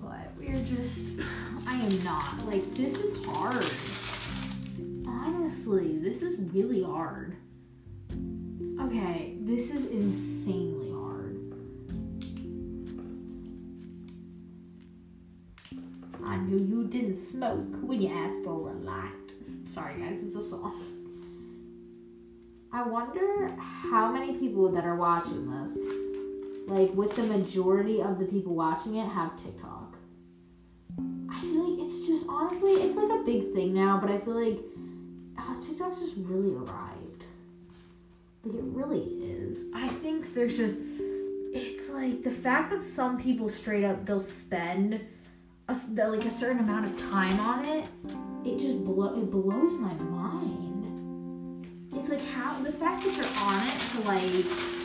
But 0.00 0.32
we're 0.38 0.54
just, 0.54 1.20
I 1.66 1.74
am 1.74 2.02
not. 2.02 2.46
Like, 2.46 2.64
this 2.74 2.98
is 2.98 3.24
hard. 3.26 3.62
Honestly, 5.06 5.98
this 5.98 6.22
is 6.22 6.38
really 6.54 6.82
hard. 6.82 7.36
Okay, 8.80 9.36
this 9.42 9.70
is 9.74 9.90
insanely 9.90 10.81
I 16.42 16.44
knew 16.44 16.58
you 16.58 16.88
didn't 16.88 17.18
smoke 17.18 17.68
when 17.82 18.02
you 18.02 18.08
asked 18.08 18.42
for 18.42 18.70
a 18.70 18.74
light. 18.74 19.12
Sorry, 19.68 19.94
guys, 20.00 20.24
it's 20.24 20.34
a 20.34 20.42
song. 20.42 20.74
I 22.72 22.82
wonder 22.82 23.48
how 23.60 24.10
many 24.10 24.36
people 24.38 24.68
that 24.72 24.84
are 24.84 24.96
watching 24.96 25.48
this, 25.48 25.78
like 26.66 26.92
with 26.94 27.14
the 27.14 27.22
majority 27.22 28.02
of 28.02 28.18
the 28.18 28.24
people 28.24 28.56
watching 28.56 28.96
it, 28.96 29.06
have 29.06 29.40
TikTok. 29.40 29.94
I 31.30 31.40
feel 31.42 31.76
like 31.76 31.86
it's 31.86 32.08
just 32.08 32.26
honestly, 32.28 32.72
it's 32.72 32.96
like 32.96 33.20
a 33.20 33.22
big 33.22 33.52
thing 33.52 33.72
now, 33.72 34.00
but 34.00 34.10
I 34.10 34.18
feel 34.18 34.34
like 34.34 34.58
oh, 35.38 35.62
TikTok's 35.64 36.00
just 36.00 36.16
really 36.16 36.56
arrived. 36.56 37.24
Like 38.42 38.56
it 38.56 38.64
really 38.64 39.04
is. 39.22 39.66
I 39.72 39.86
think 39.86 40.34
there's 40.34 40.56
just, 40.56 40.80
it's 41.54 41.88
like 41.90 42.22
the 42.22 42.32
fact 42.32 42.70
that 42.70 42.82
some 42.82 43.22
people 43.22 43.48
straight 43.48 43.84
up 43.84 44.04
they'll 44.04 44.20
spend 44.20 45.02
a, 45.72 46.08
like 46.08 46.24
a 46.24 46.30
certain 46.30 46.60
amount 46.60 46.86
of 46.86 47.10
time 47.10 47.38
on 47.40 47.64
it. 47.64 47.88
It 48.44 48.58
just 48.58 48.84
blow 48.84 49.14
it 49.20 49.30
blows 49.30 49.72
my 49.78 49.94
mind 49.94 50.62
it's 51.94 52.08
like 52.10 52.24
how 52.30 52.60
the 52.62 52.72
fact 52.72 53.04
that 53.04 53.14
you're 53.14 53.24
on 53.46 53.62
it 53.66 53.72
for 53.72 54.02
like 54.08 54.82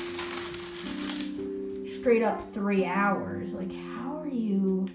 straight 1.89 2.21
up 2.21 2.53
three 2.53 2.85
hours. 2.85 3.53
Like, 3.53 3.73
how 3.73 4.19
are 4.19 4.27
you? 4.27 4.87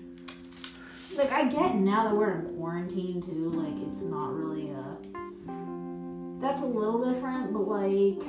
Like, 1.16 1.32
I 1.32 1.49
get 1.49 1.75
now 1.75 2.04
that 2.04 2.14
we're 2.14 2.30
in 2.30 2.56
quarantine 2.56 3.22
too. 3.22 3.50
Like, 3.50 3.88
it's 3.88 4.02
not 4.02 4.32
really 4.32 4.70
a. 4.70 4.99
That's 6.40 6.62
a 6.62 6.66
little 6.66 7.12
different, 7.12 7.52
but 7.52 7.66
like. 7.66 8.20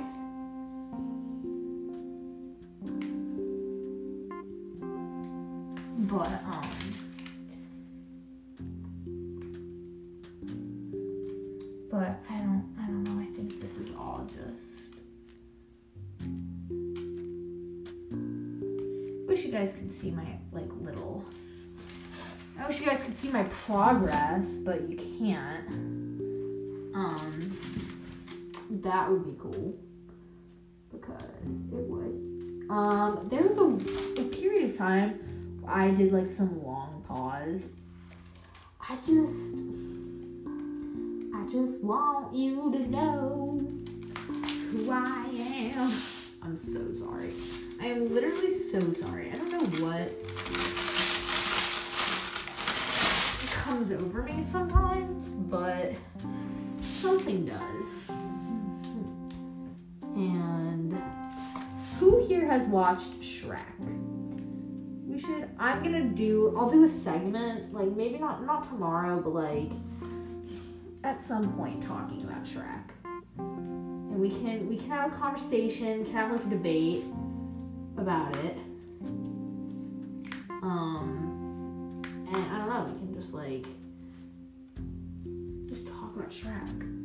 But 6.10 6.30
see 23.24 23.32
my 23.32 23.44
progress, 23.44 24.50
but 24.66 24.90
you 24.90 24.98
can't. 24.98 25.70
Um, 26.94 27.58
that 28.70 29.10
would 29.10 29.26
be 29.26 29.36
cool 29.40 29.74
because 30.92 31.22
it 31.72 31.88
would. 31.90 32.70
Um, 32.70 33.28
there 33.30 33.44
was 33.44 33.58
a, 33.58 34.22
a 34.22 34.26
period 34.26 34.72
of 34.72 34.78
time 34.78 35.64
I 35.66 35.92
did 35.92 36.12
like 36.12 36.30
some 36.30 36.62
long 36.64 37.04
pause. 37.08 37.72
I 38.90 38.96
just 38.98 39.56
I 41.34 41.48
just 41.50 41.82
want 41.82 42.36
you 42.36 42.74
to 42.74 42.92
know 42.92 43.62
who 44.72 44.92
I 44.92 45.26
am. 45.76 45.92
I'm 46.42 46.58
so 46.58 46.92
sorry. 46.92 47.32
I 47.82 47.86
am 47.86 48.14
literally 48.14 48.52
so 48.52 48.82
sorry. 48.92 49.32
I 49.32 49.36
don't 49.36 49.52
know 49.52 49.86
what 49.86 50.12
comes 53.74 53.92
over 53.92 54.22
me 54.22 54.44
sometimes, 54.44 55.30
but 55.50 55.94
something 56.80 57.44
does. 57.44 58.08
And 60.14 60.96
who 61.98 62.24
here 62.28 62.46
has 62.46 62.68
watched 62.68 63.20
Shrek? 63.22 63.66
We 65.08 65.20
should 65.20 65.50
I'm 65.58 65.82
gonna 65.82 66.04
do 66.04 66.54
I'll 66.56 66.70
do 66.70 66.84
a 66.84 66.88
segment, 66.88 67.74
like 67.74 67.90
maybe 67.94 68.20
not 68.20 68.46
not 68.46 68.70
tomorrow, 68.70 69.20
but 69.20 69.34
like 69.34 69.72
at 71.04 71.20
some 71.20 71.52
point 71.54 71.82
talking 71.82 72.22
about 72.22 72.44
Shrek. 72.44 72.92
And 73.40 74.20
we 74.20 74.30
can 74.30 74.70
we 74.70 74.78
can 74.78 74.90
have 74.90 75.12
a 75.12 75.16
conversation, 75.16 76.06
can 76.06 76.14
have 76.14 76.32
like 76.32 76.46
a 76.46 76.50
debate 76.50 77.06
about 77.98 78.36
it. 78.36 78.56
Um 80.62 81.33
and 82.36 82.52
I 82.52 82.58
don't 82.58 82.70
know, 82.70 82.94
we 82.94 83.00
can 83.00 83.14
just 83.14 83.34
like 83.34 83.66
just 85.68 85.88
talk 85.88 86.16
about 86.16 86.30
Shrek. 86.30 87.03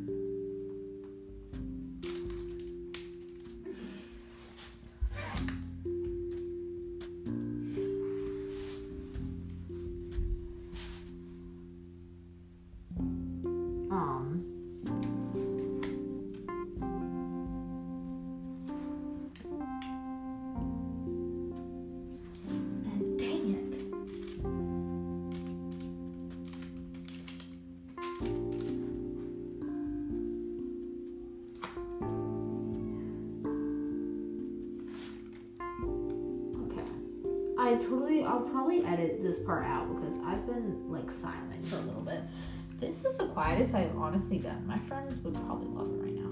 This 42.79 43.03
is 43.03 43.17
the 43.17 43.27
quietest 43.27 43.75
I've 43.75 43.95
honestly 43.97 44.39
done. 44.39 44.65
My 44.65 44.79
friends 44.79 45.13
would 45.23 45.33
probably 45.33 45.67
love 45.67 45.87
it 45.87 46.01
right 46.01 46.13
now. 46.13 46.29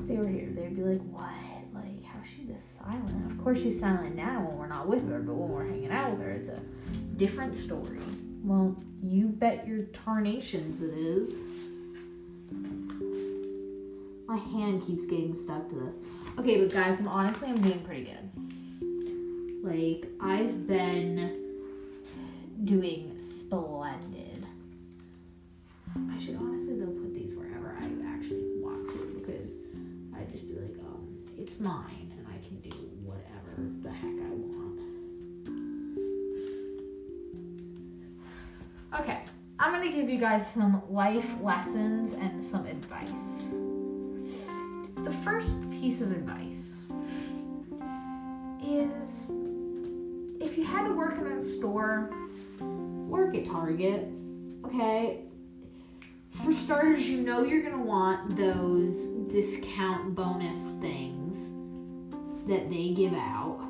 If 0.00 0.08
they 0.08 0.16
were 0.16 0.26
here, 0.26 0.48
they'd 0.54 0.74
be 0.74 0.82
like, 0.82 1.02
what? 1.10 1.30
Like, 1.74 2.02
how's 2.04 2.26
she 2.26 2.44
this 2.44 2.78
silent? 2.78 3.30
Of 3.30 3.42
course, 3.44 3.60
she's 3.62 3.78
silent 3.78 4.16
now 4.16 4.40
when 4.40 4.56
we're 4.56 4.68
not 4.68 4.88
with 4.88 5.06
her, 5.08 5.20
but 5.20 5.34
when 5.34 5.50
we're 5.50 5.66
hanging 5.66 5.90
out 5.90 6.12
with 6.12 6.20
her, 6.22 6.30
it's 6.30 6.48
a 6.48 6.60
different 7.16 7.54
story. 7.54 7.98
Well, 8.42 8.74
you 9.02 9.26
bet 9.26 9.66
your 9.66 9.82
tarnations 9.82 10.82
it 10.82 10.94
is. 10.94 11.44
My 14.26 14.38
hand 14.38 14.86
keeps 14.86 15.04
getting 15.06 15.34
stuck 15.34 15.68
to 15.68 15.74
this. 15.74 15.94
Okay, 16.38 16.58
but 16.58 16.72
guys, 16.72 17.00
I'm 17.00 17.08
honestly 17.08 17.48
I'm 17.48 17.60
doing 17.60 17.80
pretty 17.80 18.04
good. 18.04 18.30
Like, 19.62 20.08
I've 20.22 20.66
been 20.66 21.36
doing 22.64 23.18
splendid. 23.20 24.29
Give 40.00 40.08
you 40.08 40.18
guys 40.18 40.50
some 40.50 40.82
life 40.88 41.42
lessons 41.42 42.14
and 42.14 42.42
some 42.42 42.64
advice. 42.64 43.44
The 45.04 45.12
first 45.22 45.70
piece 45.70 46.00
of 46.00 46.10
advice 46.10 46.86
is 48.64 49.30
if 50.40 50.56
you 50.56 50.64
had 50.64 50.88
to 50.88 50.94
work 50.94 51.18
in 51.18 51.26
a 51.26 51.44
store, 51.44 52.10
work 52.60 53.34
at 53.34 53.44
Target. 53.44 54.08
Okay. 54.64 55.26
For 56.30 56.52
starters, 56.52 57.10
you 57.10 57.20
know 57.20 57.44
you're 57.44 57.62
gonna 57.62 57.84
want 57.84 58.36
those 58.38 59.04
discount 59.30 60.14
bonus 60.14 60.56
things 60.80 61.50
that 62.48 62.70
they 62.70 62.94
give 62.94 63.12
out. 63.12 63.60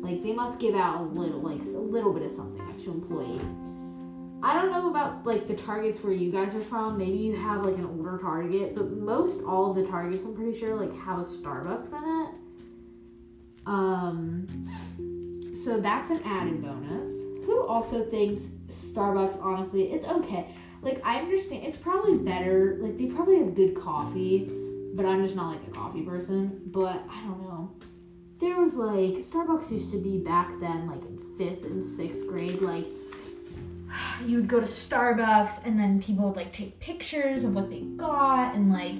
Like 0.00 0.20
they 0.20 0.32
must 0.32 0.58
give 0.58 0.74
out 0.74 1.00
a 1.00 1.04
little, 1.04 1.40
like 1.40 1.60
a 1.60 1.78
little 1.78 2.12
bit 2.12 2.24
of 2.24 2.30
something 2.32 2.60
to 2.82 2.90
employee. 2.90 3.40
I 4.44 4.60
don't 4.60 4.72
know 4.72 4.90
about 4.90 5.24
like 5.24 5.46
the 5.46 5.54
targets 5.54 6.02
where 6.02 6.12
you 6.12 6.32
guys 6.32 6.54
are 6.54 6.60
from. 6.60 6.98
Maybe 6.98 7.18
you 7.18 7.36
have 7.36 7.64
like 7.64 7.76
an 7.76 7.84
older 7.84 8.18
Target, 8.18 8.74
but 8.74 8.90
most 8.90 9.42
all 9.44 9.72
the 9.72 9.86
Targets, 9.86 10.24
I'm 10.24 10.34
pretty 10.34 10.58
sure, 10.58 10.74
like 10.74 10.92
have 11.04 11.18
a 11.18 11.22
Starbucks 11.22 11.92
in 11.92 12.26
it. 12.26 12.34
Um, 13.66 14.46
so 15.54 15.80
that's 15.80 16.10
an 16.10 16.20
added 16.24 16.60
bonus. 16.60 17.12
Who 17.46 17.64
also 17.66 18.04
thinks 18.04 18.56
Starbucks, 18.68 19.40
honestly, 19.40 19.92
it's 19.92 20.06
okay. 20.06 20.46
Like, 20.80 21.00
I 21.04 21.20
understand, 21.20 21.64
it's 21.64 21.76
probably 21.76 22.18
better. 22.18 22.78
Like, 22.80 22.98
they 22.98 23.06
probably 23.06 23.38
have 23.38 23.54
good 23.54 23.76
coffee, 23.76 24.50
but 24.94 25.06
I'm 25.06 25.22
just 25.22 25.36
not 25.36 25.52
like 25.52 25.64
a 25.68 25.70
coffee 25.70 26.02
person. 26.02 26.60
But 26.66 27.00
I 27.08 27.20
don't 27.22 27.42
know. 27.42 27.70
There 28.38 28.58
was 28.58 28.74
like, 28.74 29.22
Starbucks 29.22 29.70
used 29.70 29.92
to 29.92 29.98
be 29.98 30.18
back 30.18 30.50
then, 30.60 30.88
like 30.88 31.02
in 31.02 31.18
fifth 31.38 31.64
and 31.64 31.80
sixth 31.80 32.26
grade, 32.26 32.60
like, 32.60 32.86
you 34.24 34.38
would 34.38 34.48
go 34.48 34.60
to 34.60 34.66
Starbucks 34.66 35.66
and 35.66 35.78
then 35.78 36.02
people 36.02 36.26
would 36.26 36.36
like 36.36 36.52
take 36.52 36.78
pictures 36.80 37.44
of 37.44 37.54
what 37.54 37.70
they 37.70 37.80
got 37.80 38.54
and 38.54 38.72
like, 38.72 38.94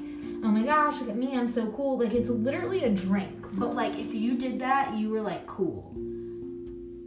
oh 0.45 0.49
my 0.49 0.63
gosh, 0.63 1.01
look 1.01 1.11
at 1.11 1.17
me, 1.17 1.37
I'm 1.37 1.49
so 1.49 1.67
cool. 1.73 1.99
Like, 1.99 2.15
it's 2.15 2.29
literally 2.29 2.85
a 2.85 2.91
drink. 2.91 3.47
But 3.55 3.75
like, 3.75 3.99
if 3.99 4.15
you 4.15 4.37
did 4.37 4.61
that, 4.61 4.95
you 4.97 5.11
were 5.11 5.21
like 5.21 5.47
cool 5.47 5.93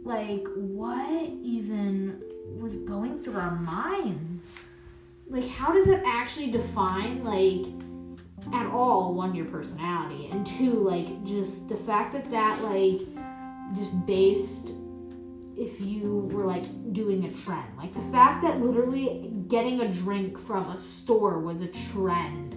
like 0.06 0.46
what 0.54 1.28
even 1.42 2.22
was 2.60 2.76
going 2.76 3.20
through 3.22 3.36
our 3.36 3.56
minds 3.56 4.54
like 5.28 5.46
how 5.48 5.72
does 5.72 5.88
it 5.88 6.00
actually 6.06 6.48
define 6.48 7.22
like 7.24 7.66
at 8.54 8.66
all 8.72 9.14
one 9.14 9.34
your 9.34 9.46
personality 9.46 10.28
and 10.30 10.46
two 10.46 10.74
like 10.74 11.24
just 11.24 11.68
the 11.68 11.74
fact 11.74 12.12
that 12.12 12.30
that 12.30 12.62
like 12.62 13.00
just 13.74 14.06
based 14.06 14.70
if 15.56 15.80
you 15.80 16.28
were 16.32 16.44
like 16.44 16.64
doing 16.92 17.24
a 17.24 17.32
trend. 17.32 17.76
Like 17.76 17.94
the 17.94 18.00
fact 18.12 18.42
that 18.42 18.60
literally 18.60 19.32
getting 19.48 19.80
a 19.80 19.92
drink 19.92 20.38
from 20.38 20.70
a 20.70 20.76
store 20.76 21.38
was 21.38 21.60
a 21.60 21.68
trend 21.68 22.54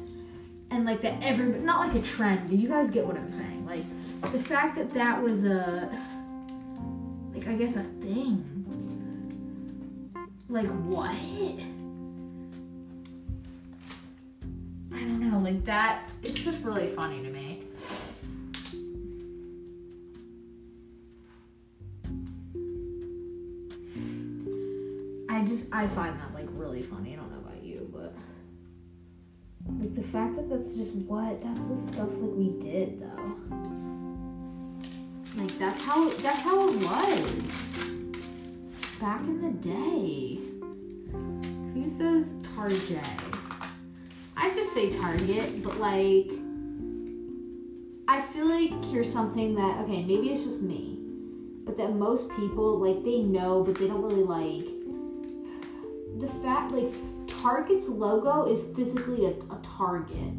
and 0.72 0.86
like 0.86 1.02
that 1.02 1.22
every 1.22 1.60
not 1.62 1.88
like 1.88 1.96
a 1.96 2.06
trend 2.06 2.50
do 2.50 2.56
you 2.56 2.68
guys 2.68 2.92
get 2.92 3.06
what 3.06 3.16
i'm 3.16 3.32
saying. 3.32 3.66
Like 3.66 3.84
the 4.32 4.40
fact 4.40 4.78
that 4.78 4.90
that 4.92 5.22
was 5.22 5.46
a 5.46 5.90
like 7.34 7.48
i 7.48 7.56
guess 7.56 7.76
a 7.76 7.84
thing. 7.84 8.44
Like 10.50 10.68
what? 10.68 11.12
I 14.92 15.02
don't 15.02 15.20
know, 15.20 15.38
like 15.38 15.64
that, 15.66 16.10
it's 16.24 16.44
just 16.44 16.64
really 16.64 16.88
funny 16.88 17.22
to 17.22 17.30
me. 17.30 17.49
I 25.40 25.46
just, 25.46 25.68
I 25.72 25.88
find 25.88 26.20
that 26.20 26.34
like 26.34 26.48
really 26.50 26.82
funny. 26.82 27.14
I 27.14 27.16
don't 27.16 27.32
know 27.32 27.38
about 27.38 27.64
you, 27.64 27.90
but 27.94 28.14
like 29.80 29.96
the 29.96 30.04
fact 30.04 30.36
that 30.36 30.50
that's 30.50 30.74
just 30.74 30.92
what, 30.94 31.42
that's 31.42 31.66
the 31.70 31.78
stuff 31.78 32.10
like 32.12 32.32
we 32.36 32.60
did 32.60 33.02
though. 33.02 33.38
Like 35.38 35.58
that's 35.58 35.82
how, 35.86 36.10
that's 36.10 36.42
how 36.42 36.68
it 36.68 36.76
was 36.84 37.46
back 39.00 39.22
in 39.22 39.42
the 39.42 39.52
day. 39.66 40.40
Who 41.74 41.90
says 41.90 42.34
Target? 42.54 43.00
I 44.36 44.50
just 44.54 44.74
say 44.74 44.94
Target, 45.00 45.64
but 45.64 45.78
like, 45.78 46.32
I 48.10 48.20
feel 48.20 48.46
like 48.46 48.74
here's 48.92 49.10
something 49.10 49.56
that, 49.56 49.86
okay, 49.86 50.04
maybe 50.04 50.32
it's 50.34 50.44
just 50.44 50.62
me, 50.62 51.00
but 51.64 51.78
that 51.78 51.94
most 51.94 52.30
people, 52.32 52.78
like, 52.78 53.06
they 53.06 53.22
know, 53.22 53.64
but 53.64 53.76
they 53.76 53.88
don't 53.88 54.02
really 54.02 54.24
like 54.24 54.79
the 56.20 56.28
fact, 56.28 56.72
like, 56.72 56.94
Target's 57.28 57.88
logo 57.88 58.52
is 58.52 58.66
physically 58.76 59.26
a, 59.26 59.30
a 59.30 59.60
target. 59.64 60.34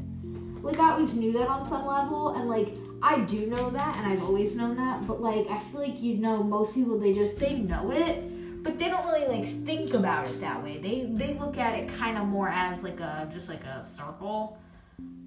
Like, 0.63 0.79
I 0.79 0.93
always 0.93 1.15
knew 1.15 1.33
that 1.33 1.49
on 1.49 1.65
some 1.65 1.87
level, 1.87 2.31
and 2.31 2.49
like, 2.49 2.77
I 3.03 3.21
do 3.21 3.47
know 3.47 3.71
that, 3.71 3.97
and 3.97 4.07
I've 4.07 4.23
always 4.23 4.55
known 4.55 4.77
that, 4.77 5.07
but 5.07 5.23
like, 5.23 5.49
I 5.49 5.59
feel 5.59 5.81
like 5.81 6.01
you 6.03 6.19
know, 6.19 6.43
most 6.43 6.75
people, 6.75 6.99
they 6.99 7.15
just, 7.15 7.39
they 7.39 7.57
know 7.57 7.91
it 7.91 8.31
but 8.63 8.79
they 8.79 8.89
don't 8.89 9.05
really 9.07 9.27
like 9.27 9.65
think 9.65 9.95
about 9.95 10.29
it 10.29 10.41
that 10.41 10.63
way. 10.63 10.79
They 10.79 11.07
they 11.11 11.35
look 11.35 11.57
at 11.59 11.79
it 11.79 11.89
kind 11.89 12.19
of 12.19 12.27
more 12.27 12.49
as 12.49 12.83
like 12.83 13.01
a 13.01 13.29
just 13.33 13.49
like 13.49 13.65
a 13.65 13.83
circle. 13.83 14.59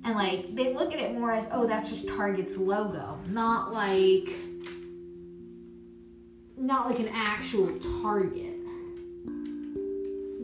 And 0.06 0.16
like 0.16 0.48
they 0.48 0.74
look 0.74 0.94
at 0.94 1.00
it 1.00 1.14
more 1.14 1.32
as 1.32 1.48
oh 1.52 1.66
that's 1.66 1.90
just 1.90 2.08
Target's 2.08 2.58
logo, 2.58 3.20
not 3.28 3.74
like 3.74 4.30
not 6.58 6.90
like 6.90 7.00
an 7.00 7.10
actual 7.14 7.80
Target. 8.02 8.53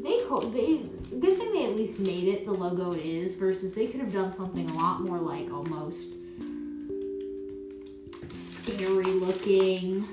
They 0.04 0.20
they 0.52 0.90
good 1.20 1.38
thing 1.38 1.54
they 1.54 1.66
at 1.66 1.76
least 1.76 2.00
made 2.00 2.34
it 2.34 2.46
the 2.46 2.52
logo 2.52 2.92
it 2.92 3.06
is 3.06 3.36
versus 3.36 3.74
they 3.74 3.88
could 3.88 4.00
have 4.00 4.14
done 4.14 4.32
something 4.32 4.70
a 4.70 4.74
lot 4.74 5.02
more 5.02 5.18
like 5.18 5.52
almost 5.52 6.14
scary 8.32 9.06
looking 9.06 10.08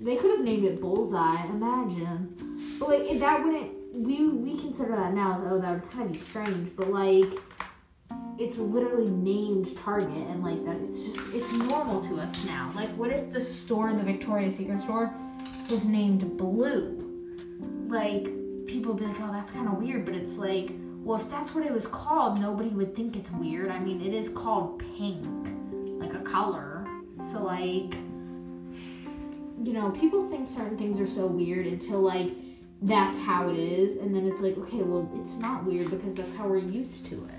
they 0.00 0.16
could 0.16 0.32
have 0.32 0.44
named 0.44 0.64
it 0.64 0.80
Bullseye. 0.80 1.44
Imagine, 1.46 2.34
but 2.78 2.88
like 2.88 3.18
that 3.20 3.44
wouldn't. 3.44 3.72
We 3.94 4.28
we 4.28 4.58
consider 4.58 4.96
that 4.96 5.14
now 5.14 5.36
as 5.36 5.52
oh 5.52 5.60
that 5.60 5.72
would 5.72 5.90
kind 5.90 6.06
of 6.06 6.12
be 6.12 6.18
strange, 6.18 6.70
but 6.76 6.88
like 6.88 7.26
it's 8.38 8.58
literally 8.58 9.08
named 9.10 9.76
Target 9.76 10.10
and 10.10 10.42
like 10.42 10.64
that. 10.64 10.76
It's 10.82 11.04
just 11.04 11.34
it's 11.34 11.52
normal 11.52 12.02
to 12.08 12.20
us 12.20 12.44
now. 12.44 12.70
Like 12.74 12.88
what 12.90 13.10
if 13.10 13.32
the 13.32 13.40
store, 13.40 13.92
the 13.92 14.02
Victoria's 14.02 14.56
Secret 14.56 14.82
store, 14.82 15.14
was 15.70 15.84
named 15.84 16.36
Blue? 16.36 17.03
Like 17.86 18.24
people 18.66 18.94
be 18.94 19.04
like, 19.04 19.16
oh 19.20 19.32
that's 19.32 19.52
kind 19.52 19.68
of 19.68 19.74
weird, 19.74 20.04
but 20.04 20.14
it's 20.14 20.36
like 20.36 20.70
well 21.02 21.20
if 21.20 21.28
that's 21.30 21.54
what 21.54 21.66
it 21.66 21.72
was 21.72 21.86
called, 21.86 22.40
nobody 22.40 22.70
would 22.70 22.94
think 22.94 23.16
it's 23.16 23.30
weird. 23.32 23.70
I 23.70 23.78
mean 23.78 24.00
it 24.00 24.14
is 24.14 24.28
called 24.28 24.82
pink, 24.96 25.26
like 26.00 26.14
a 26.14 26.22
color. 26.22 26.86
So 27.32 27.42
like 27.44 27.94
you 29.62 29.72
know, 29.72 29.90
people 29.90 30.28
think 30.28 30.48
certain 30.48 30.76
things 30.76 31.00
are 31.00 31.06
so 31.06 31.26
weird 31.26 31.66
until 31.66 32.00
like 32.00 32.32
that's 32.82 33.18
how 33.20 33.48
it 33.48 33.58
is, 33.58 33.96
and 33.96 34.14
then 34.14 34.26
it's 34.26 34.40
like, 34.40 34.58
okay, 34.58 34.82
well, 34.82 35.10
it's 35.16 35.36
not 35.36 35.64
weird 35.64 35.90
because 35.90 36.14
that's 36.16 36.34
how 36.36 36.46
we're 36.46 36.58
used 36.58 37.06
to 37.06 37.14
it. 37.14 37.30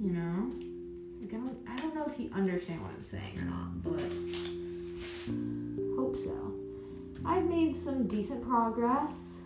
You 0.00 0.12
know, 0.12 0.50
like 1.20 1.34
I 1.34 1.36
don't, 1.36 1.58
I 1.68 1.76
don't 1.76 1.94
know 1.94 2.06
if 2.06 2.18
you 2.18 2.30
understand 2.34 2.80
what 2.80 2.92
I'm 2.96 3.04
saying 3.04 3.38
or 3.38 3.44
not, 3.44 3.82
but 3.82 4.00
hope 5.96 6.16
so. 6.16 6.54
I've 7.24 7.44
made 7.44 7.76
some 7.76 8.06
decent 8.06 8.42
progress. 8.42 9.40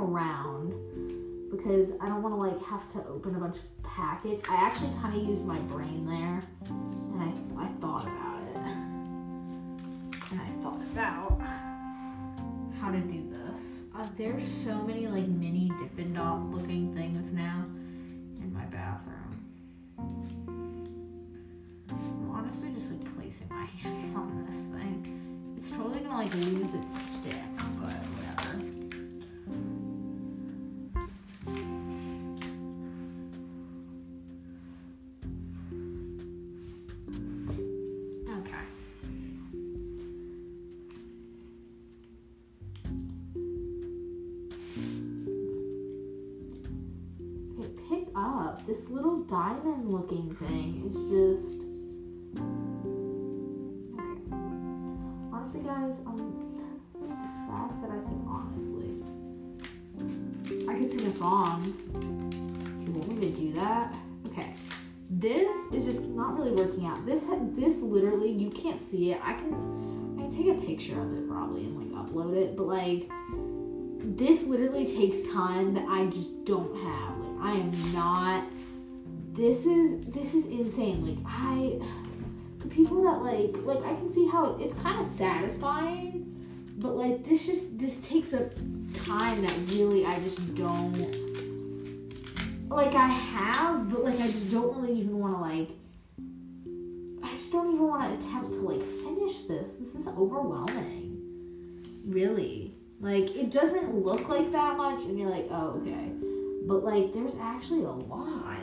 Around 0.00 0.74
because 1.50 1.92
I 2.00 2.06
don't 2.06 2.22
want 2.22 2.34
to 2.34 2.40
like 2.40 2.62
have 2.66 2.90
to 2.92 3.06
open 3.08 3.34
a 3.34 3.38
bunch 3.38 3.56
of 3.56 3.82
packets. 3.82 4.42
I 4.48 4.56
actually 4.56 4.92
kind 5.00 5.16
of 5.16 5.22
used 5.22 5.44
my 5.44 5.58
brain 5.58 6.06
there 6.06 6.40
and 6.68 7.22
I, 7.22 7.64
I 7.64 7.66
thought 7.80 8.04
about 8.06 8.42
it. 8.42 8.56
And 10.32 10.40
I 10.40 10.48
thought 10.62 10.80
about 10.92 11.40
how 12.80 12.90
to 12.90 12.98
do 12.98 13.28
this. 13.30 13.82
Uh, 13.94 14.06
there's 14.16 14.46
so 14.64 14.74
many 14.82 15.06
like 15.06 15.26
mini 15.26 15.72
Dippin' 15.80 16.14
Dot 16.14 16.40
looking 16.50 16.94
things 16.94 17.32
now 17.32 17.64
in 18.40 18.52
my 18.54 18.64
bathroom. 18.66 19.42
I'm 21.90 22.30
honestly 22.30 22.70
just 22.72 22.90
like 22.90 23.04
placing 23.16 23.48
my 23.50 23.64
hands 23.82 24.14
on 24.16 24.46
this 24.46 24.62
thing. 24.66 25.54
It's 25.56 25.70
totally 25.70 26.00
gonna 26.00 26.16
like 26.16 26.34
lose 26.34 26.74
its 26.74 27.02
stick, 27.02 27.34
but 27.56 27.90
whatever. 27.90 28.29
Diamond 49.30 49.88
looking 49.88 50.34
thing 50.34 50.82
is 50.84 50.94
just 51.08 51.60
okay. 53.94 54.16
Honestly, 55.32 55.60
guys, 55.60 56.00
um, 56.04 56.48
the 57.00 57.06
fact 57.46 57.80
that 57.80 57.90
I 57.92 58.02
said 58.02 58.20
honestly, 58.26 58.90
I 60.68 60.74
could 60.76 60.90
sing 60.90 61.06
a 61.06 61.12
song. 61.12 61.72
You 62.84 62.92
want 62.92 63.20
me 63.20 63.30
to 63.30 63.38
do 63.38 63.52
that? 63.52 63.94
Okay. 64.26 64.52
This 65.08 65.54
is 65.72 65.86
just 65.86 66.02
not 66.06 66.36
really 66.36 66.50
working 66.50 66.86
out. 66.86 67.06
This 67.06 67.24
this 67.52 67.78
literally 67.78 68.32
you 68.32 68.50
can't 68.50 68.80
see 68.80 69.12
it. 69.12 69.20
I 69.22 69.34
can 69.34 69.54
I 70.18 70.22
can 70.22 70.30
take 70.32 70.48
a 70.48 70.66
picture 70.66 71.00
of 71.00 71.12
it 71.16 71.28
probably 71.28 71.66
and 71.66 71.78
like 71.78 72.04
upload 72.04 72.36
it, 72.36 72.56
but 72.56 72.66
like 72.66 73.08
this 74.16 74.44
literally 74.48 74.86
takes 74.86 75.22
time 75.32 75.74
that 75.74 75.86
I 75.88 76.06
just 76.06 76.44
don't 76.44 76.74
have. 76.84 77.16
Like 77.18 77.44
I 77.44 77.52
am 77.60 77.70
not 77.92 78.44
this 79.40 79.64
is 79.64 80.04
this 80.04 80.34
is 80.34 80.48
insane. 80.48 81.06
Like 81.06 81.24
I, 81.26 81.80
the 82.58 82.68
people 82.68 83.02
that 83.04 83.22
like 83.22 83.56
like 83.64 83.82
I 83.82 83.96
can 83.96 84.12
see 84.12 84.28
how 84.28 84.58
it's 84.60 84.74
kind 84.82 85.00
of 85.00 85.06
satisfying, 85.06 86.46
but 86.76 86.94
like 86.94 87.24
this 87.24 87.46
just 87.46 87.78
this 87.78 88.02
takes 88.02 88.34
a 88.34 88.50
time 88.92 89.40
that 89.40 89.56
really 89.72 90.04
I 90.04 90.16
just 90.16 90.54
don't 90.54 91.08
like 92.68 92.94
I 92.94 93.06
have, 93.06 93.90
but 93.90 94.04
like 94.04 94.20
I 94.20 94.26
just 94.26 94.52
don't 94.52 94.76
really 94.76 95.00
even 95.00 95.18
want 95.18 95.34
to 95.34 95.40
like. 95.40 95.70
I 97.22 97.34
just 97.36 97.50
don't 97.50 97.72
even 97.72 97.88
want 97.88 98.20
to 98.20 98.26
attempt 98.26 98.52
to 98.52 98.60
like 98.60 98.82
finish 98.82 99.44
this. 99.44 99.70
This 99.80 99.94
is 99.94 100.06
overwhelming. 100.06 101.16
Really. 102.04 102.74
Like 103.00 103.34
it 103.34 103.50
doesn't 103.50 104.04
look 104.04 104.28
like 104.28 104.52
that 104.52 104.76
much 104.76 105.00
and 105.00 105.18
you're 105.18 105.30
like, 105.30 105.48
"Oh, 105.50 105.80
okay." 105.80 106.10
but 106.70 106.84
like 106.84 107.12
there's 107.12 107.34
actually 107.40 107.84
a 107.84 107.90
lot. 107.90 108.59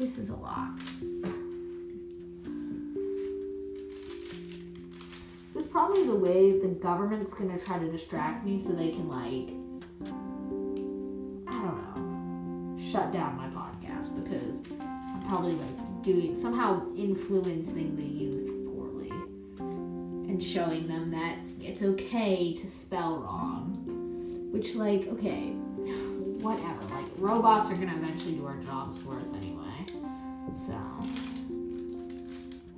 This 0.00 0.16
is 0.16 0.30
a 0.30 0.36
lot. 0.36 0.78
This 5.52 5.62
is 5.62 5.70
probably 5.70 6.06
the 6.06 6.14
way 6.14 6.58
the 6.58 6.68
government's 6.68 7.34
gonna 7.34 7.58
try 7.58 7.78
to 7.78 7.86
distract 7.92 8.46
me 8.46 8.62
so 8.64 8.72
they 8.72 8.92
can 8.92 9.10
like 9.10 9.50
I 11.46 11.52
don't 11.52 11.82
know 11.84 12.82
shut 12.82 13.12
down 13.12 13.36
my 13.36 13.48
podcast 13.48 14.24
because 14.24 14.62
I'm 14.80 15.20
probably 15.28 15.52
like 15.52 16.02
doing 16.02 16.34
somehow 16.34 16.80
influencing 16.96 17.94
the 17.94 18.02
youth 18.02 18.48
poorly 18.74 19.10
and 19.58 20.42
showing 20.42 20.88
them 20.88 21.10
that 21.10 21.36
it's 21.60 21.82
okay 21.82 22.54
to 22.54 22.66
spell 22.66 23.18
wrong. 23.18 24.48
Which 24.50 24.74
like, 24.76 25.08
okay, 25.08 25.50
whatever. 26.40 26.82
Like 26.94 27.04
robots 27.18 27.70
are 27.70 27.74
gonna 27.74 27.96
eventually 27.96 28.36
do 28.36 28.46
our 28.46 28.56
jobs 28.62 28.98
for 29.02 29.20
us 29.20 29.28
anyway. 29.34 29.59
So 30.56 30.72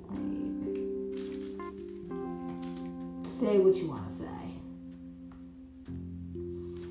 like 0.09 0.77
say 3.25 3.59
what 3.59 3.75
you 3.75 3.87
wanna 3.87 4.09
say. 4.09 4.25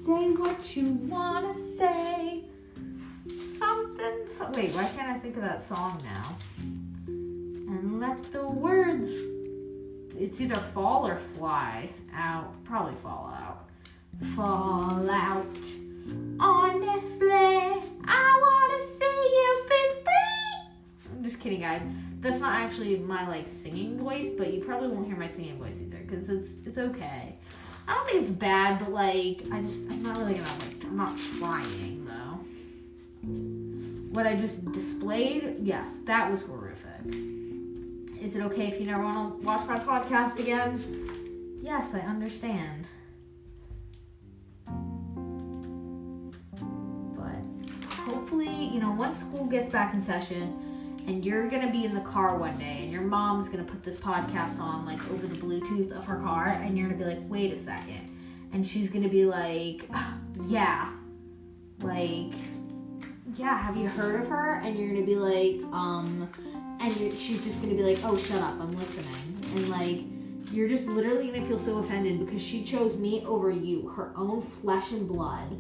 Say 0.05 0.31
what 0.31 0.77
you 0.77 0.87
wanna 1.09 1.55
say. 1.55 2.45
Something 3.39 4.27
so 4.27 4.51
wait, 4.55 4.71
why 4.73 4.89
can't 4.95 5.09
I 5.11 5.19
think 5.19 5.37
of 5.37 5.43
that 5.43 5.63
song 5.63 6.01
now? 6.05 6.37
And 7.07 8.01
let 8.01 8.23
the 8.33 8.47
words 8.47 9.11
it's 10.19 10.41
either 10.41 10.57
fall 10.57 11.07
or 11.07 11.17
fly 11.17 11.89
out. 12.15 12.53
Probably 12.65 12.95
fall 12.97 13.35
out. 13.35 13.69
Fall 14.37 15.11
out. 15.11 15.47
Guys. 21.79 21.89
That's 22.21 22.41
not 22.41 22.55
actually 22.55 22.97
my 22.99 23.27
like 23.29 23.49
singing 23.49 23.99
voice, 23.99 24.29
but 24.39 24.53
you 24.53 24.63
probably 24.63 24.89
won't 24.89 25.07
hear 25.07 25.17
my 25.17 25.27
singing 25.27 25.59
voice 25.59 25.79
either 25.81 25.99
because 25.99 26.29
it's 26.29 26.57
it's 26.65 26.79
okay. 26.79 27.35
I 27.89 27.95
don't 27.95 28.07
think 28.07 28.23
it's 28.23 28.31
bad, 28.31 28.79
but 28.79 28.91
like 28.91 29.43
I 29.51 29.61
just 29.63 29.81
I'm 29.91 30.03
not 30.03 30.19
really 30.19 30.35
gonna 30.35 30.49
like 30.61 30.85
I'm 30.85 30.97
not 30.97 31.19
trying 31.39 32.05
though. 32.05 32.39
What 34.13 34.27
I 34.27 34.37
just 34.37 34.71
displayed, 34.73 35.57
yes, 35.63 35.99
that 36.05 36.31
was 36.31 36.43
horrific. 36.43 37.07
Is 38.21 38.37
it 38.37 38.43
okay 38.43 38.69
if 38.69 38.79
you 38.79 38.87
never 38.87 39.03
want 39.03 39.41
to 39.41 39.47
watch 39.47 39.67
my 39.67 39.79
podcast 39.79 40.39
again? 40.39 40.79
Yes, 41.61 41.95
I 41.95 42.01
understand. 42.01 42.87
But 47.17 47.43
hopefully, 47.97 48.67
you 48.67 48.81
know, 48.81 48.93
once 48.93 49.19
school 49.19 49.47
gets 49.47 49.71
back 49.71 49.93
in 49.95 50.01
session 50.03 50.62
and 51.07 51.25
you're 51.25 51.49
to 51.67 51.73
be 51.73 51.85
in 51.85 51.95
the 51.95 52.01
car 52.01 52.37
one 52.37 52.57
day 52.59 52.79
and 52.83 52.93
your 52.93 53.03
mom's 53.03 53.49
to 53.65 53.71
put 53.71 53.83
this 53.83 53.99
podcast 53.99 54.59
on 54.59 54.87
like 54.87 55.01
over 55.11 55.27
the 55.27 55.37
Bluetooth 55.37 55.91
of 55.97 56.05
her 56.07 56.17
car 56.17 56.49
and 56.49 56.79
you're 56.79 56.89
to 56.89 56.95
be 56.95 57.05
like, 57.05 57.21
wait 57.29 57.53
a 57.53 57.59
second. 57.59 58.11
And 58.53 58.67
she's 58.67 58.91
to 59.05 59.09
be 59.09 59.25
like, 59.25 59.89
yeah, 60.47 60.93
like, 61.81 62.35
yeah, 63.35 63.59
have 63.59 63.77
you 63.77 63.89
heard 63.89 64.21
of 64.21 64.29
her? 64.29 64.61
And 64.65 64.79
you're 64.79 64.95
to 64.95 65.07
be 65.07 65.17
like, 65.17 65.63
um, 65.73 66.29
and 66.83 66.93
she's 66.93 67.45
just 67.45 67.63
gonna 67.63 67.75
be 67.75 67.83
like, 67.83 67.99
"Oh, 68.03 68.17
shut 68.17 68.43
up, 68.43 68.61
I'm 68.61 68.77
listening," 68.77 69.07
and 69.55 69.69
like 69.69 70.01
you're 70.53 70.69
just 70.69 70.89
literally 70.89 71.29
gonna 71.29 71.47
feel 71.47 71.59
so 71.59 71.79
offended 71.79 72.19
because 72.19 72.43
she 72.43 72.65
chose 72.65 72.97
me 72.97 73.25
over 73.25 73.51
you, 73.51 73.89
her 73.91 74.13
own 74.17 74.43
flesh 74.43 74.93
and 74.93 75.09
blood. 75.09 75.59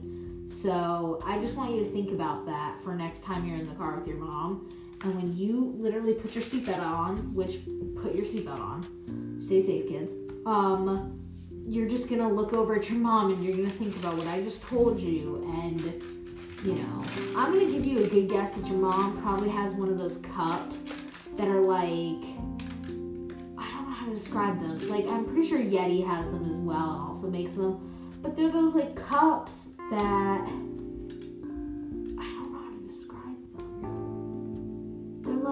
So 0.50 1.20
I 1.24 1.40
just 1.40 1.56
want 1.56 1.70
you 1.70 1.78
to 1.78 1.84
think 1.84 2.10
about 2.10 2.44
that 2.46 2.80
for 2.80 2.94
next 2.94 3.22
time 3.22 3.46
you're 3.46 3.56
in 3.56 3.66
the 3.66 3.74
car 3.76 3.96
with 3.96 4.06
your 4.06 4.18
mom, 4.18 4.68
and 5.04 5.14
when 5.16 5.36
you 5.36 5.74
literally 5.78 6.14
put 6.14 6.34
your 6.34 6.44
seatbelt 6.44 6.84
on, 6.84 7.16
which 7.34 7.58
put 8.00 8.14
your 8.14 8.24
seatbelt 8.24 8.60
on, 8.60 9.40
stay 9.42 9.60
safe, 9.60 9.88
kids. 9.88 10.12
Um, 10.46 11.18
you're 11.64 11.88
just 11.88 12.08
gonna 12.08 12.28
look 12.28 12.52
over 12.52 12.76
at 12.76 12.88
your 12.88 12.98
mom 12.98 13.32
and 13.32 13.44
you're 13.44 13.56
gonna 13.56 13.70
think 13.70 13.96
about 13.96 14.16
what 14.16 14.26
I 14.26 14.42
just 14.42 14.62
told 14.62 14.98
you 15.00 15.44
and 15.60 15.80
you 16.64 16.74
know, 16.74 17.02
I'm 17.36 17.52
gonna 17.52 17.70
give 17.70 17.84
you 17.84 18.04
a 18.04 18.08
good 18.08 18.28
guess 18.28 18.54
that 18.56 18.68
your 18.68 18.78
mom 18.78 19.20
probably 19.22 19.48
has 19.48 19.74
one 19.74 19.88
of 19.88 19.98
those 19.98 20.18
cups 20.18 20.84
that 21.36 21.48
are 21.48 21.60
like 21.60 22.22
I 23.58 23.70
don't 23.72 23.88
know 23.88 23.94
how 23.94 24.06
to 24.06 24.14
describe 24.14 24.60
them. 24.60 24.88
Like 24.88 25.08
I'm 25.08 25.24
pretty 25.24 25.46
sure 25.46 25.58
Yeti 25.58 26.06
has 26.06 26.30
them 26.30 26.44
as 26.44 26.56
well 26.58 26.92
and 26.92 27.02
also 27.08 27.28
makes 27.28 27.54
them. 27.54 27.88
But 28.22 28.36
they're 28.36 28.50
those 28.50 28.74
like 28.74 28.94
cups 28.94 29.70
that 29.90 30.48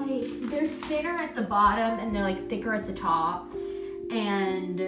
like 0.00 0.50
they're 0.50 0.66
thinner 0.66 1.14
at 1.16 1.34
the 1.34 1.42
bottom 1.42 1.98
and 1.98 2.14
they're 2.14 2.22
like 2.24 2.48
thicker 2.48 2.74
at 2.74 2.86
the 2.86 2.92
top. 2.92 3.52
And 4.10 4.80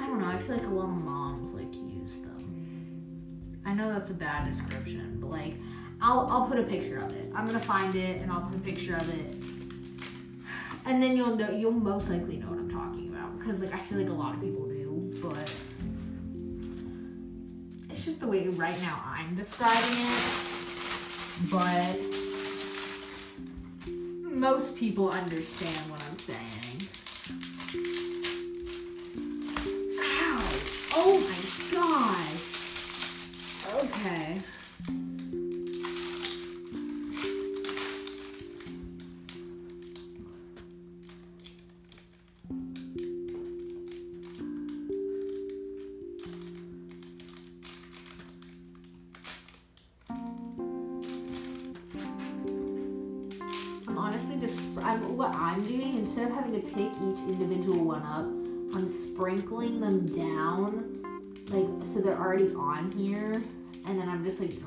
I 0.00 0.06
don't 0.06 0.20
know, 0.20 0.28
I 0.28 0.38
feel 0.38 0.56
like 0.56 0.66
a 0.66 0.70
lot 0.70 0.84
of 0.84 0.96
moms 0.96 1.52
like 1.54 1.70
to 1.72 1.78
use 1.78 2.14
them. 2.14 3.62
I 3.64 3.74
know 3.74 3.92
that's 3.92 4.10
a 4.10 4.14
bad 4.14 4.50
description, 4.50 5.18
but 5.20 5.30
like 5.30 5.54
I'll 6.00 6.26
I'll 6.30 6.46
put 6.46 6.58
a 6.58 6.64
picture 6.64 6.98
of 6.98 7.12
it. 7.12 7.30
I'm 7.34 7.46
gonna 7.46 7.58
find 7.58 7.94
it 7.94 8.20
and 8.20 8.30
I'll 8.30 8.42
put 8.42 8.56
a 8.56 8.60
picture 8.60 8.96
of 8.96 9.08
it 9.20 9.36
and 10.86 11.02
then 11.02 11.16
you'll 11.16 11.36
know 11.36 11.50
you'll 11.50 11.72
most 11.72 12.10
likely 12.10 12.36
know 12.36 12.48
what 12.48 12.58
I'm 12.58 12.70
talking 12.70 13.08
about 13.08 13.38
because 13.38 13.60
like 13.60 13.72
I 13.72 13.78
feel 13.78 13.98
like 13.98 14.08
a 14.08 14.12
lot 14.12 14.34
of 14.34 14.40
people 14.40 14.66
do, 14.66 15.14
but 15.22 15.54
it's 17.90 18.04
just 18.04 18.20
the 18.20 18.28
way 18.28 18.46
right 18.48 18.78
now 18.82 19.02
I'm 19.06 19.34
describing 19.34 19.76
it. 19.78 20.50
But 21.50 22.13
most 24.44 24.76
people 24.76 25.08
understand 25.08 25.90
what 25.90 26.02
I'm 26.06 26.18
saying. 26.18 26.82
Ow! 29.98 30.38
Oh 30.96 31.33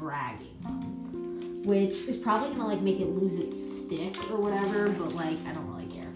dragging 0.07 0.97
which 1.67 2.07
is 2.07 2.15
probably 2.15 2.55
gonna 2.55 2.65
like 2.65 2.79
make 2.79 3.01
it 3.01 3.09
lose 3.09 3.35
its 3.35 3.61
stick 3.61 4.15
or 4.31 4.37
whatever. 4.37 4.89
But 4.89 5.13
like 5.15 5.37
I 5.45 5.51
don't 5.51 5.67
really 5.67 5.87
care 5.87 6.07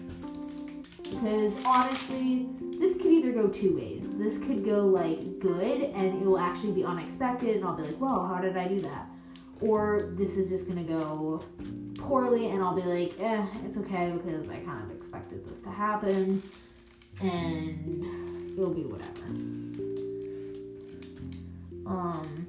because 1.02 1.62
honestly, 1.66 2.48
this 2.80 2.96
could 2.96 3.12
either 3.12 3.32
go 3.32 3.48
two 3.48 3.76
ways. 3.76 4.16
This 4.16 4.42
could 4.42 4.64
go 4.64 4.86
like 4.86 5.40
good 5.40 5.82
and 5.82 6.22
it 6.22 6.24
will 6.24 6.38
actually 6.38 6.72
be 6.72 6.84
unexpected, 6.84 7.56
and 7.56 7.66
I'll 7.66 7.76
be 7.76 7.82
like, 7.82 7.96
"Whoa, 7.96 8.26
how 8.26 8.40
did 8.40 8.56
I 8.56 8.66
do 8.66 8.80
that?" 8.80 9.06
Or 9.60 10.10
this 10.14 10.38
is 10.38 10.48
just 10.48 10.66
gonna 10.66 10.84
go 10.84 11.44
poorly 11.98 12.48
and 12.48 12.62
I'll 12.62 12.74
be 12.74 12.82
like, 12.82 13.12
eh, 13.20 13.46
it's 13.64 13.76
okay 13.76 14.10
because 14.10 14.48
I 14.48 14.56
kind 14.56 14.82
of 14.82 14.90
expected 14.90 15.46
this 15.46 15.60
to 15.60 15.70
happen 15.70 16.42
and 17.20 18.50
it'll 18.50 18.74
be 18.74 18.82
whatever. 18.82 19.26
Um, 21.86 22.46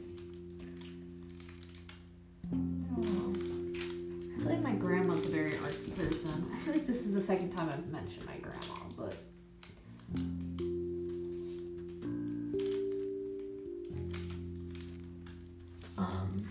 I 4.44 4.46
feel 4.46 4.56
like 4.56 4.64
my 4.64 4.74
grandma's 4.74 5.26
a 5.26 5.30
very 5.30 5.52
artsy 5.52 5.96
person. 5.96 6.52
I 6.54 6.58
feel 6.60 6.74
like 6.74 6.86
this 6.86 7.06
is 7.06 7.14
the 7.14 7.22
second 7.22 7.56
time 7.56 7.70
I've 7.70 7.88
mentioned 7.88 8.26
my 8.26 8.36
grandma, 8.42 8.76
but. 8.98 9.16
Um, 15.98 16.46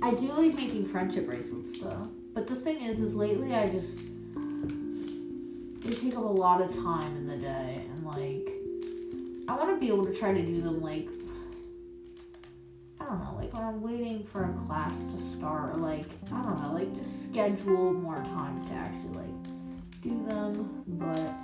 I 0.00 0.14
do 0.14 0.32
like 0.34 0.54
making 0.54 0.86
friendship 0.86 1.26
bracelets 1.26 1.80
though. 1.80 2.08
But 2.32 2.46
the 2.46 2.54
thing 2.54 2.80
is, 2.80 3.00
is 3.00 3.16
lately 3.16 3.52
I 3.52 3.68
just 3.68 3.96
they 5.80 5.94
take 5.94 6.16
up 6.16 6.22
a 6.22 6.28
lot 6.28 6.60
of 6.62 6.72
time 6.76 7.16
in 7.16 7.26
the 7.26 7.38
day, 7.38 7.84
and 7.92 8.06
like 8.06 8.48
I 9.48 9.56
want 9.56 9.70
to 9.70 9.80
be 9.80 9.88
able 9.88 10.04
to 10.04 10.14
try 10.14 10.32
to 10.32 10.42
do 10.42 10.60
them 10.60 10.80
like 10.80 11.08
don't 13.12 13.24
know, 13.24 13.38
like 13.38 13.52
when 13.52 13.62
I'm 13.62 13.82
waiting 13.82 14.24
for 14.24 14.44
a 14.44 14.66
class 14.66 14.92
to 15.12 15.18
start, 15.18 15.78
like 15.78 16.06
I 16.32 16.42
don't 16.42 16.60
know, 16.60 16.72
like 16.72 16.94
just 16.94 17.30
schedule 17.30 17.92
more 17.92 18.16
time 18.16 18.64
to 18.66 18.72
actually 18.72 19.08
like 19.14 20.02
do 20.02 20.24
them, 20.26 20.82
but 20.86 21.34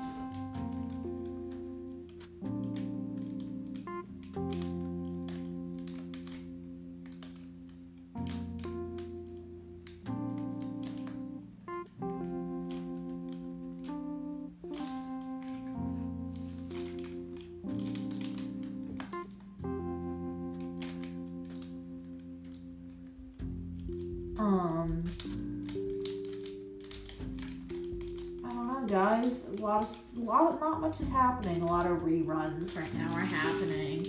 not 30.78 30.90
much 30.90 31.00
is 31.00 31.08
happening. 31.08 31.62
A 31.62 31.66
lot 31.66 31.86
of 31.86 31.98
reruns 31.98 32.76
right 32.76 32.94
now 32.94 33.12
are 33.14 33.20
happening 33.20 34.06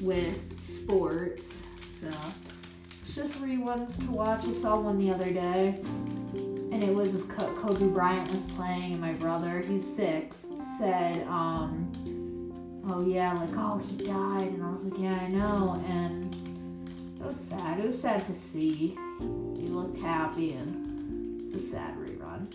with 0.00 0.58
sports. 0.60 1.62
So 2.00 2.08
it's 2.86 3.14
just 3.14 3.40
reruns 3.40 4.04
to 4.06 4.12
watch. 4.12 4.44
I 4.44 4.52
saw 4.52 4.80
one 4.80 4.98
the 4.98 5.12
other 5.12 5.32
day. 5.32 5.80
And 6.72 6.82
it 6.84 6.94
was 6.94 7.10
Kobe 7.28 7.88
Bryant 7.88 8.28
was 8.30 8.52
playing, 8.54 8.92
and 8.92 9.00
my 9.00 9.12
brother, 9.14 9.58
he's 9.58 9.84
six, 9.84 10.46
said, 10.78 11.26
um, 11.26 11.90
"Oh 12.88 13.04
yeah, 13.04 13.32
like 13.32 13.50
oh 13.54 13.78
he 13.78 13.96
died," 13.96 14.52
and 14.52 14.62
I 14.62 14.70
was 14.70 14.84
like, 14.84 15.00
"Yeah, 15.00 15.16
I 15.16 15.28
know," 15.28 15.82
and 15.88 16.32
it 17.20 17.26
was 17.26 17.40
sad. 17.40 17.80
It 17.80 17.88
was 17.88 18.00
sad 18.00 18.24
to 18.26 18.34
see. 18.34 18.96
He 19.56 19.66
looked 19.66 19.98
happy, 19.98 20.52
and 20.52 21.52
it's 21.52 21.64
a 21.64 21.70
sad 21.70 21.96
rerun. 21.96 22.46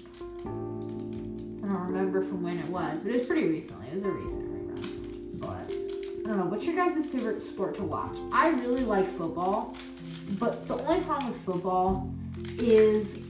I 1.66 1.68
don't 1.68 1.88
remember 1.88 2.22
from 2.22 2.44
when 2.44 2.60
it 2.60 2.70
was, 2.70 3.02
but 3.02 3.12
it 3.12 3.18
was 3.18 3.28
pretty 3.28 3.48
recently. 3.48 3.88
It 3.88 3.96
was 3.96 4.04
a 4.04 4.12
recent 4.12 4.52
rerun. 4.52 5.40
But 5.40 5.72
I 6.24 6.28
don't 6.28 6.38
know. 6.38 6.46
What's 6.46 6.66
your 6.68 6.76
guys' 6.76 7.04
favorite 7.08 7.42
sport 7.42 7.76
to 7.78 7.84
watch? 7.84 8.16
I 8.32 8.50
really 8.52 8.84
like 8.84 9.08
football, 9.08 9.76
but 10.40 10.68
the 10.68 10.78
only 10.86 11.04
problem 11.04 11.30
with 11.30 11.42
football 11.42 12.14
is 12.60 13.26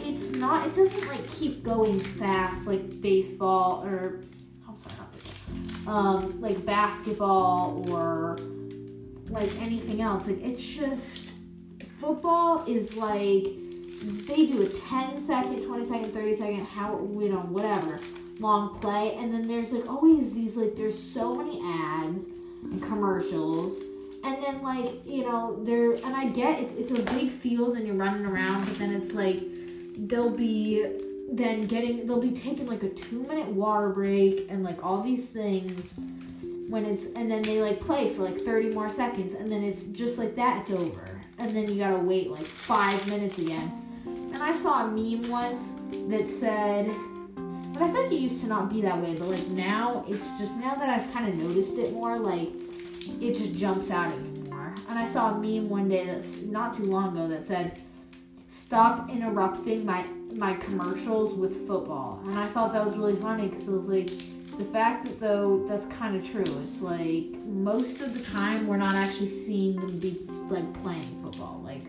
it's 0.00 0.32
not. 0.32 0.66
It 0.66 0.74
doesn't 0.74 1.06
like 1.08 1.24
keep 1.30 1.62
going 1.62 2.00
fast 2.00 2.66
like 2.66 3.00
baseball 3.00 3.84
or 3.84 4.22
I'm 4.68 4.76
sorry, 4.78 4.96
not 4.98 5.12
baseball. 5.12 5.94
Um, 5.94 6.40
like 6.40 6.66
basketball 6.66 7.88
or 7.92 8.38
like 9.28 9.50
anything 9.62 10.00
else. 10.00 10.26
Like 10.26 10.42
it's 10.42 10.66
just 10.66 11.30
football 11.98 12.64
is 12.66 12.96
like 12.96 13.46
they 14.02 14.46
do 14.46 14.62
a 14.62 14.68
10 14.68 15.20
second, 15.20 15.64
20 15.64 15.84
second, 15.84 16.12
30 16.12 16.34
second, 16.34 16.66
how 16.66 16.98
you 17.18 17.28
know, 17.28 17.40
whatever 17.40 18.00
long 18.40 18.78
play, 18.80 19.14
and 19.14 19.32
then 19.32 19.46
there's 19.46 19.72
like 19.72 19.88
always 19.88 20.34
these 20.34 20.56
like 20.56 20.76
there's 20.76 20.98
so 21.00 21.34
many 21.34 21.60
ads 21.64 22.26
and 22.62 22.82
commercials. 22.82 23.80
And 24.24 24.42
then 24.42 24.62
like, 24.62 25.04
you 25.04 25.24
know, 25.24 25.62
there 25.64 25.92
and 25.92 26.16
I 26.16 26.28
get 26.28 26.60
it's 26.60 26.74
it's 26.74 26.90
a 26.90 27.02
big 27.14 27.28
field 27.30 27.76
and 27.76 27.86
you're 27.86 27.96
running 27.96 28.26
around, 28.26 28.64
but 28.66 28.76
then 28.76 28.92
it's 28.92 29.14
like 29.14 29.40
they'll 30.08 30.30
be 30.30 30.84
then 31.30 31.66
getting 31.66 32.06
they'll 32.06 32.20
be 32.20 32.32
taking 32.32 32.66
like 32.66 32.82
a 32.82 32.90
two 32.90 33.22
minute 33.22 33.48
water 33.48 33.88
break 33.88 34.46
and 34.50 34.62
like 34.62 34.84
all 34.84 35.02
these 35.02 35.28
things 35.28 35.72
when 36.68 36.84
it's 36.84 37.06
and 37.16 37.30
then 37.30 37.42
they 37.42 37.60
like 37.60 37.80
play 37.80 38.08
for 38.08 38.22
like 38.22 38.36
30 38.36 38.74
more 38.74 38.90
seconds 38.90 39.34
and 39.34 39.50
then 39.50 39.62
it's 39.62 39.88
just 39.88 40.18
like 40.18 40.34
that 40.36 40.62
it's 40.62 40.72
over. 40.72 41.20
And 41.38 41.50
then 41.50 41.68
you 41.68 41.78
gotta 41.78 41.98
wait 41.98 42.30
like 42.30 42.44
five 42.44 43.08
minutes 43.10 43.38
again 43.38 43.81
and 44.06 44.42
i 44.42 44.52
saw 44.52 44.86
a 44.86 44.90
meme 44.90 45.28
once 45.30 45.74
that 46.08 46.28
said 46.28 46.86
but 47.72 47.82
i 47.82 47.90
think 47.90 48.12
it 48.12 48.16
used 48.16 48.40
to 48.40 48.46
not 48.46 48.70
be 48.70 48.80
that 48.80 49.00
way 49.00 49.14
but 49.18 49.28
like 49.28 49.48
now 49.50 50.04
it's 50.08 50.28
just 50.38 50.56
now 50.56 50.74
that 50.74 50.88
i've 50.88 51.12
kind 51.12 51.28
of 51.28 51.34
noticed 51.34 51.78
it 51.78 51.92
more 51.92 52.18
like 52.18 52.48
it 53.20 53.36
just 53.36 53.56
jumps 53.56 53.90
out 53.90 54.12
at 54.12 54.20
me 54.20 54.50
more. 54.50 54.74
And 54.88 54.98
i 54.98 55.08
saw 55.10 55.34
a 55.34 55.38
meme 55.38 55.68
one 55.68 55.88
day 55.88 56.06
that's 56.06 56.42
not 56.42 56.76
too 56.76 56.84
long 56.84 57.16
ago 57.16 57.28
that 57.28 57.46
said 57.46 57.80
stop 58.48 59.10
interrupting 59.10 59.84
my 59.84 60.04
my 60.36 60.54
commercials 60.54 61.34
with 61.34 61.66
football. 61.66 62.22
And 62.26 62.38
i 62.38 62.46
thought 62.46 62.72
that 62.72 62.86
was 62.86 62.96
really 62.96 63.16
funny 63.16 63.48
because 63.48 63.68
it 63.68 63.70
was 63.70 63.86
like 63.86 64.10
the 64.58 64.64
fact 64.64 65.06
that 65.06 65.18
though 65.20 65.64
that's 65.68 65.86
kind 65.94 66.16
of 66.16 66.30
true. 66.30 66.44
It's 66.64 66.80
like 66.82 67.34
most 67.46 68.00
of 68.00 68.14
the 68.14 68.22
time 68.22 68.66
we're 68.66 68.76
not 68.76 68.94
actually 68.94 69.28
seeing 69.28 69.76
them 69.76 69.98
be 69.98 70.18
like 70.48 70.72
playing 70.82 71.22
football. 71.22 71.60
Like 71.64 71.84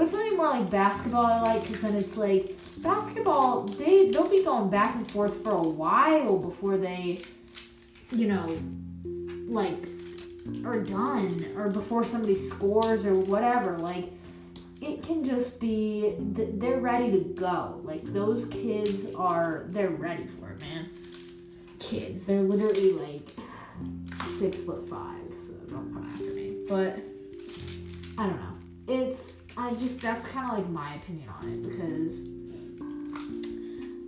but 0.00 0.08
something 0.08 0.36
more 0.36 0.48
like 0.48 0.70
basketball 0.70 1.26
i 1.26 1.40
like 1.42 1.62
because 1.62 1.82
then 1.82 1.94
it's 1.94 2.16
like 2.16 2.50
basketball 2.78 3.62
they 3.62 4.10
they'll 4.10 4.30
be 4.30 4.42
going 4.42 4.70
back 4.70 4.94
and 4.94 5.10
forth 5.10 5.42
for 5.44 5.52
a 5.52 5.68
while 5.68 6.38
before 6.38 6.76
they 6.76 7.20
you 8.10 8.26
know 8.26 8.46
like 9.46 9.76
are 10.64 10.80
done 10.80 11.44
or 11.56 11.68
before 11.68 12.04
somebody 12.04 12.34
scores 12.34 13.04
or 13.04 13.14
whatever. 13.14 13.78
Like 13.78 14.10
it 14.80 15.02
can 15.02 15.24
just 15.24 15.60
be 15.60 16.16
th- 16.34 16.50
they're 16.54 16.80
ready 16.80 17.10
to 17.12 17.18
go. 17.18 17.80
Like 17.84 18.04
those 18.04 18.46
kids 18.46 19.14
are 19.14 19.64
they're 19.68 19.90
ready 19.90 20.26
for 20.26 20.50
it 20.50 20.60
man. 20.60 20.88
Kids 21.78 22.24
they're 22.24 22.42
literally 22.42 22.92
like 22.92 23.30
six 24.26 24.56
foot 24.58 24.88
five 24.88 25.20
so 25.46 25.52
don't 25.68 25.92
come 25.92 26.08
after 26.12 26.32
me. 26.34 26.64
But 26.68 26.98
i 28.18 28.26
don't 28.26 28.40
know. 28.40 28.56
It's 28.88 29.39
i 29.60 29.70
just 29.74 30.00
that's 30.00 30.26
kind 30.26 30.50
of 30.50 30.58
like 30.58 30.68
my 30.68 30.94
opinion 30.94 31.28
on 31.28 31.48
it 31.48 31.62
because 31.62 32.18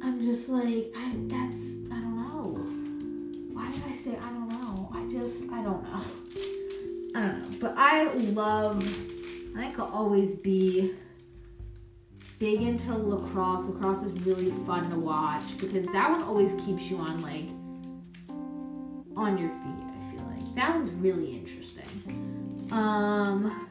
i'm 0.02 0.20
just 0.20 0.48
like 0.48 0.90
i 0.96 1.12
that's 1.28 1.78
i 1.92 2.00
don't 2.00 2.16
know 2.16 2.56
why 3.52 3.70
did 3.70 3.84
i 3.84 3.92
say 3.92 4.16
i 4.16 4.30
don't 4.30 4.48
know 4.48 4.90
i 4.94 5.06
just 5.08 5.50
i 5.52 5.62
don't 5.62 5.82
know 5.84 6.02
i 7.14 7.20
don't 7.20 7.42
know 7.42 7.58
but 7.60 7.74
i 7.76 8.04
love 8.32 8.82
I 9.54 9.60
think 9.60 9.78
I'll 9.78 9.92
always 9.92 10.36
be 10.36 10.94
big 12.38 12.62
into 12.62 12.96
lacrosse. 12.96 13.68
Lacrosse 13.68 14.04
is 14.04 14.26
really 14.26 14.50
fun 14.66 14.90
to 14.90 14.96
watch 14.96 15.56
because 15.58 15.86
that 15.88 16.10
one 16.10 16.22
always 16.22 16.54
keeps 16.64 16.90
you 16.90 16.96
on 16.98 17.20
like 17.20 17.48
on 19.14 19.36
your 19.36 19.50
feet. 19.50 19.84
I 19.84 20.16
feel 20.16 20.26
like 20.26 20.54
that 20.54 20.74
one's 20.74 20.90
really 20.92 21.36
interesting. 21.36 21.84
Um, 22.72 23.68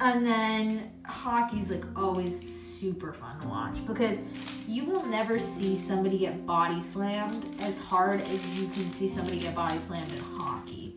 and 0.00 0.26
then 0.26 0.90
hockey's 1.06 1.70
like 1.70 1.84
always 1.96 2.64
super 2.80 3.12
fun 3.12 3.40
to 3.40 3.48
watch 3.48 3.86
because 3.86 4.18
you 4.66 4.84
will 4.84 5.04
never 5.06 5.38
see 5.38 5.76
somebody 5.76 6.18
get 6.18 6.44
body 6.46 6.82
slammed 6.82 7.44
as 7.60 7.78
hard 7.78 8.20
as 8.20 8.60
you 8.60 8.66
can 8.68 8.82
see 8.82 9.08
somebody 9.08 9.38
get 9.38 9.54
body 9.54 9.76
slammed 9.76 10.10
in 10.12 10.18
hockey. 10.18 10.94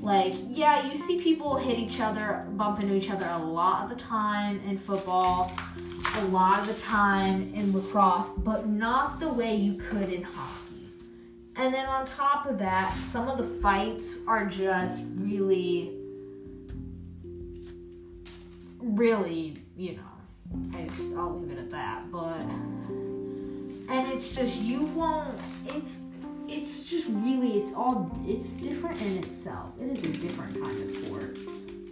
Like, 0.00 0.34
yeah, 0.48 0.88
you 0.88 0.96
see 0.96 1.20
people 1.20 1.56
hit 1.56 1.78
each 1.78 2.00
other, 2.00 2.46
bump 2.52 2.80
into 2.80 2.94
each 2.94 3.10
other 3.10 3.26
a 3.28 3.38
lot 3.38 3.84
of 3.84 3.88
the 3.88 4.02
time 4.02 4.60
in 4.66 4.78
football, 4.78 5.52
a 6.18 6.24
lot 6.26 6.60
of 6.60 6.66
the 6.68 6.80
time 6.80 7.52
in 7.54 7.72
lacrosse, 7.72 8.28
but 8.38 8.66
not 8.66 9.20
the 9.20 9.28
way 9.28 9.54
you 9.54 9.74
could 9.74 10.12
in 10.12 10.22
hockey. 10.22 10.86
And 11.56 11.74
then 11.74 11.86
on 11.86 12.06
top 12.06 12.46
of 12.46 12.58
that, 12.58 12.92
some 12.92 13.28
of 13.28 13.38
the 13.38 13.44
fights 13.44 14.24
are 14.26 14.46
just 14.46 15.06
really, 15.16 15.98
really, 18.86 19.58
you 19.76 19.96
know, 19.96 20.78
I 20.78 20.84
just, 20.84 21.14
I'll 21.14 21.38
leave 21.38 21.50
it 21.50 21.58
at 21.58 21.70
that. 21.70 22.10
But, 22.10 22.42
and 22.42 24.12
it's 24.12 24.34
just, 24.34 24.60
you 24.60 24.82
won't, 24.82 25.38
it's, 25.66 26.02
it's 26.48 26.88
just 26.88 27.08
really 27.08 27.58
it's 27.58 27.74
all 27.74 28.10
it's 28.24 28.52
different 28.52 29.00
in 29.02 29.18
itself 29.18 29.74
it 29.80 29.86
is 29.86 29.98
a 29.98 30.12
different 30.22 30.54
kind 30.54 30.80
of 30.80 30.88
sport 30.88 31.36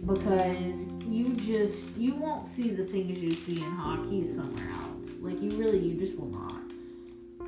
because 0.05 0.87
you 1.07 1.25
just 1.35 1.95
you 1.97 2.15
won't 2.15 2.45
see 2.45 2.69
the 2.69 2.85
things 2.85 3.19
you 3.21 3.31
see 3.31 3.61
in 3.61 3.71
hockey 3.71 4.25
somewhere 4.25 4.69
else 4.71 5.19
like 5.19 5.41
you 5.41 5.49
really 5.51 5.79
you 5.79 5.99
just 5.99 6.17
will 6.17 6.29
not 6.29 6.61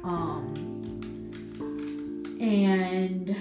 um 0.04 0.54
and 2.42 3.36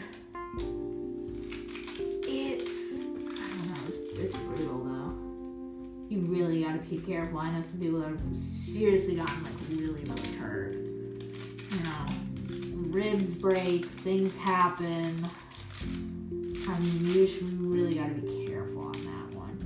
really 6.27 6.63
got 6.63 6.73
to 6.73 6.91
be 6.91 6.99
careful 6.99 7.39
i 7.39 7.51
know 7.51 7.63
some 7.63 7.81
people 7.81 8.01
that 8.01 8.09
have 8.09 8.37
seriously 8.37 9.17
gotten 9.17 9.43
like 9.45 9.53
really 9.71 10.05
really 10.05 10.37
hurt 10.37 10.75
you 10.75 11.85
know 11.85 12.27
ribs 12.97 13.35
break, 13.35 13.85
things 13.85 14.39
happen. 14.39 15.17
I 16.69 16.79
mean, 16.79 17.07
you 17.07 17.27
just 17.27 17.43
really 17.43 17.95
gotta 17.95 18.15
be 18.15 18.47
careful 18.47 18.87
on 18.87 18.93
that 18.93 19.37
one. 19.37 19.59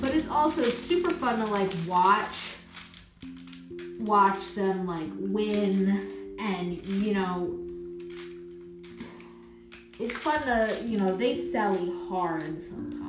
But 0.00 0.14
it's 0.14 0.28
also 0.28 0.62
super 0.62 1.10
fun 1.10 1.38
to 1.38 1.46
like 1.46 1.72
watch, 1.88 2.56
watch 4.00 4.54
them 4.54 4.86
like 4.86 5.08
win, 5.16 6.36
and 6.38 6.86
you 6.86 7.14
know, 7.14 7.58
it's 9.98 10.16
fun 10.18 10.42
to 10.42 10.84
you 10.84 10.98
know 10.98 11.16
they 11.16 11.34
sally 11.34 11.90
hard 12.08 12.60
sometimes, 12.60 13.05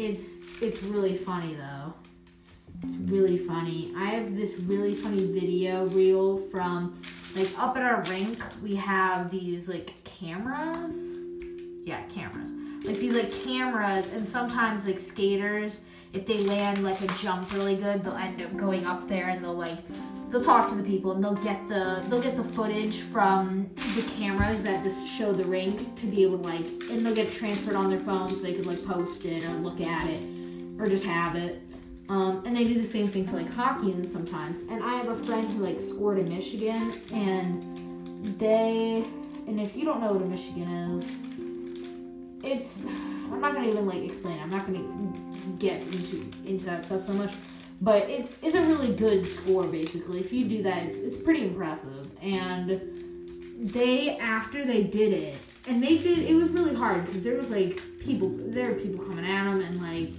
it's 0.00 0.62
it's 0.62 0.82
really 0.82 1.16
funny 1.16 1.54
though. 1.54 1.94
It's 2.82 2.96
really 3.12 3.36
funny. 3.36 3.92
I 3.96 4.06
have 4.06 4.34
this 4.34 4.58
really 4.60 4.94
funny 4.94 5.26
video 5.26 5.86
reel 5.86 6.38
from 6.38 7.00
like 7.36 7.48
up 7.58 7.76
at 7.76 7.82
our 7.82 8.02
rink. 8.10 8.38
We 8.62 8.74
have 8.76 9.30
these 9.30 9.68
like 9.68 9.92
cameras. 10.04 10.96
Yeah, 11.84 12.02
cameras. 12.08 12.50
Like 12.86 12.96
these 12.96 13.14
like 13.14 13.30
cameras, 13.44 14.12
and 14.14 14.26
sometimes 14.26 14.86
like 14.86 14.98
skaters, 14.98 15.84
if 16.14 16.24
they 16.24 16.40
land 16.44 16.82
like 16.82 17.00
a 17.02 17.06
jump 17.18 17.52
really 17.52 17.76
good, 17.76 18.02
they'll 18.02 18.14
end 18.14 18.40
up 18.40 18.56
going 18.56 18.86
up 18.86 19.06
there 19.06 19.28
and 19.28 19.44
they'll 19.44 19.54
like 19.54 19.78
they'll 20.30 20.42
talk 20.42 20.68
to 20.68 20.74
the 20.76 20.82
people 20.82 21.12
and 21.12 21.22
they'll 21.22 21.34
get 21.34 21.66
the 21.68 22.04
they'll 22.08 22.22
get 22.22 22.36
the 22.36 22.44
footage 22.44 23.00
from 23.00 23.68
the 23.74 24.12
cameras 24.16 24.62
that 24.62 24.82
just 24.84 25.06
show 25.06 25.32
the 25.32 25.44
rink 25.44 25.94
to 25.96 26.06
be 26.06 26.22
able 26.22 26.38
to 26.38 26.48
like 26.48 26.64
and 26.90 27.04
they'll 27.04 27.14
get 27.14 27.30
transferred 27.32 27.74
on 27.74 27.88
their 27.88 27.98
phones 27.98 28.36
so 28.36 28.42
they 28.42 28.54
could 28.54 28.66
like 28.66 28.84
post 28.84 29.24
it 29.24 29.44
or 29.44 29.52
look 29.54 29.80
at 29.80 30.08
it 30.08 30.20
or 30.78 30.88
just 30.88 31.04
have 31.04 31.36
it. 31.36 31.60
Um, 32.08 32.44
and 32.44 32.56
they 32.56 32.64
do 32.64 32.74
the 32.74 32.84
same 32.84 33.06
thing 33.08 33.26
for 33.26 33.36
like 33.36 33.52
hockey 33.52 33.92
and 33.92 34.04
sometimes. 34.04 34.60
And 34.68 34.82
I 34.82 34.94
have 34.94 35.08
a 35.08 35.16
friend 35.24 35.46
who 35.48 35.64
like 35.64 35.80
scored 35.80 36.18
in 36.18 36.28
Michigan 36.28 36.92
and 37.12 38.36
they 38.38 39.04
and 39.46 39.60
if 39.60 39.76
you 39.76 39.84
don't 39.84 40.00
know 40.00 40.12
what 40.12 40.22
a 40.22 40.26
Michigan 40.26 40.68
is, 40.68 41.10
it's 42.42 42.84
I'm 42.84 43.40
not 43.40 43.54
gonna 43.54 43.68
even 43.68 43.86
like 43.86 44.02
explain. 44.04 44.38
It. 44.38 44.42
I'm 44.42 44.50
not 44.50 44.64
gonna 44.64 45.56
get 45.58 45.82
into 45.82 46.24
into 46.46 46.64
that 46.66 46.84
stuff 46.84 47.02
so 47.02 47.12
much 47.14 47.32
but 47.80 48.08
it's 48.10 48.42
it's 48.42 48.54
a 48.54 48.62
really 48.62 48.94
good 48.94 49.24
score 49.24 49.66
basically. 49.66 50.20
If 50.20 50.32
you 50.32 50.48
do 50.48 50.62
that, 50.62 50.82
it's 50.84 50.96
it's 50.96 51.16
pretty 51.16 51.42
impressive. 51.42 52.10
And 52.22 52.80
they 53.58 54.18
after 54.18 54.64
they 54.64 54.84
did 54.84 55.12
it, 55.12 55.38
and 55.68 55.82
they 55.82 55.98
did 55.98 56.18
it 56.18 56.34
was 56.34 56.50
really 56.50 56.74
hard 56.74 57.04
because 57.06 57.24
there 57.24 57.36
was 57.36 57.50
like 57.50 57.80
people 58.00 58.30
there 58.36 58.70
were 58.70 58.78
people 58.78 59.04
coming 59.04 59.24
at 59.24 59.44
them 59.44 59.60
and 59.60 59.80
like 59.80 60.10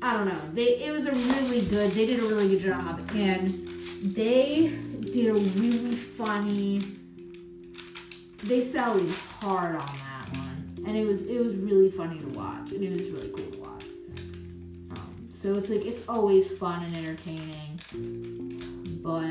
I 0.00 0.14
don't 0.14 0.26
know. 0.26 0.40
They 0.54 0.82
it 0.82 0.92
was 0.92 1.06
a 1.06 1.12
really 1.12 1.60
good. 1.66 1.90
They 1.92 2.06
did 2.06 2.20
a 2.20 2.26
really 2.26 2.48
good 2.48 2.60
job 2.60 3.00
and 3.14 3.48
they 4.02 4.68
did 5.12 5.28
a 5.28 5.34
really 5.34 5.94
funny. 5.94 6.80
They 8.44 8.60
selling 8.60 9.08
hard 9.40 9.76
on 9.76 9.86
that 9.86 10.28
one, 10.32 10.84
and 10.86 10.96
it 10.96 11.06
was 11.06 11.26
it 11.26 11.38
was 11.38 11.54
really 11.54 11.90
funny 11.90 12.18
to 12.18 12.26
watch, 12.30 12.72
and 12.72 12.82
it 12.82 12.92
was 12.92 13.10
really 13.10 13.28
cool. 13.28 13.51
So 15.42 15.52
it's 15.54 15.70
like 15.70 15.84
it's 15.84 16.08
always 16.08 16.56
fun 16.56 16.84
and 16.84 16.96
entertaining. 16.96 17.80
But 19.02 19.24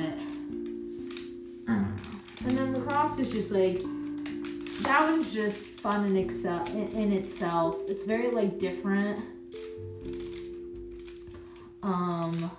I 1.71 1.75
don't 1.75 1.87
know. 1.87 1.93
And 2.45 2.57
then 2.57 2.73
lacrosse 2.73 3.19
is 3.19 3.31
just 3.31 3.49
like 3.53 3.81
that 4.83 5.09
one's 5.09 5.33
just 5.33 5.67
fun 5.67 6.05
in, 6.07 6.17
excel, 6.17 6.65
in, 6.75 6.89
in 6.89 7.13
itself. 7.13 7.77
It's 7.87 8.03
very 8.03 8.29
like 8.29 8.59
different. 8.59 9.23
Um 11.81 12.51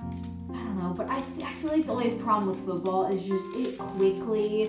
I 0.00 0.02
don't 0.50 0.78
know, 0.82 0.94
but 0.96 1.08
I, 1.08 1.18
I 1.18 1.52
feel 1.60 1.70
like 1.70 1.86
the 1.86 1.92
only 1.92 2.10
problem 2.18 2.48
with 2.48 2.58
football 2.66 3.06
is 3.06 3.24
just 3.24 3.44
it 3.54 3.78
quickly 3.78 4.68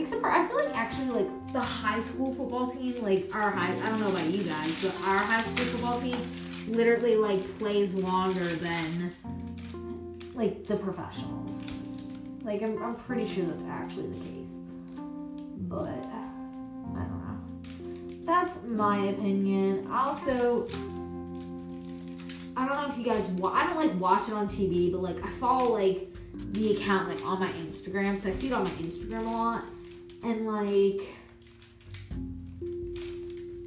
except 0.00 0.20
for 0.20 0.30
I 0.30 0.46
feel 0.46 0.56
like 0.56 0.76
actually 0.76 1.08
like 1.08 1.52
the 1.52 1.60
high 1.60 2.00
school 2.00 2.34
football 2.34 2.70
team, 2.70 3.02
like 3.02 3.34
our 3.34 3.50
high 3.50 3.74
I 3.74 3.88
don't 3.88 4.00
know 4.00 4.10
about 4.10 4.26
you 4.26 4.42
guys, 4.42 4.82
but 4.82 5.08
our 5.08 5.18
high 5.18 5.42
school 5.42 5.64
football 5.66 6.00
team 6.00 6.18
literally 6.68 7.16
like 7.16 7.42
plays 7.58 7.94
longer 7.94 8.44
than 8.44 9.12
like 10.34 10.66
the 10.66 10.76
professionals. 10.76 11.64
Like 12.42 12.62
I'm 12.62 12.82
I'm 12.82 12.94
pretty 12.94 13.26
sure 13.26 13.44
that's 13.44 13.64
actually 13.64 14.08
the 14.08 14.24
case. 14.24 14.48
But 15.60 15.88
I 15.88 17.04
don't 17.04 17.20
know. 17.20 18.24
That's 18.24 18.62
my 18.64 18.98
opinion. 19.06 19.90
Also 19.90 20.66
I 22.56 22.66
don't 22.66 22.76
know 22.76 22.88
if 22.90 22.98
you 22.98 23.04
guys 23.04 23.26
wa- 23.32 23.52
I 23.52 23.66
don't 23.66 23.76
like 23.76 23.98
watch 24.00 24.28
it 24.28 24.34
on 24.34 24.48
TV, 24.48 24.90
but 24.92 25.00
like 25.00 25.24
I 25.24 25.30
follow 25.30 25.72
like 25.72 26.08
the 26.52 26.76
account 26.76 27.08
like 27.08 27.24
on 27.24 27.40
my 27.40 27.50
Instagram, 27.52 28.18
so 28.18 28.28
I 28.28 28.32
see 28.32 28.48
it 28.48 28.52
on 28.52 28.64
my 28.64 28.70
Instagram 28.70 29.26
a 29.26 29.30
lot 29.30 29.64
and 30.22 30.46
like 30.46 31.08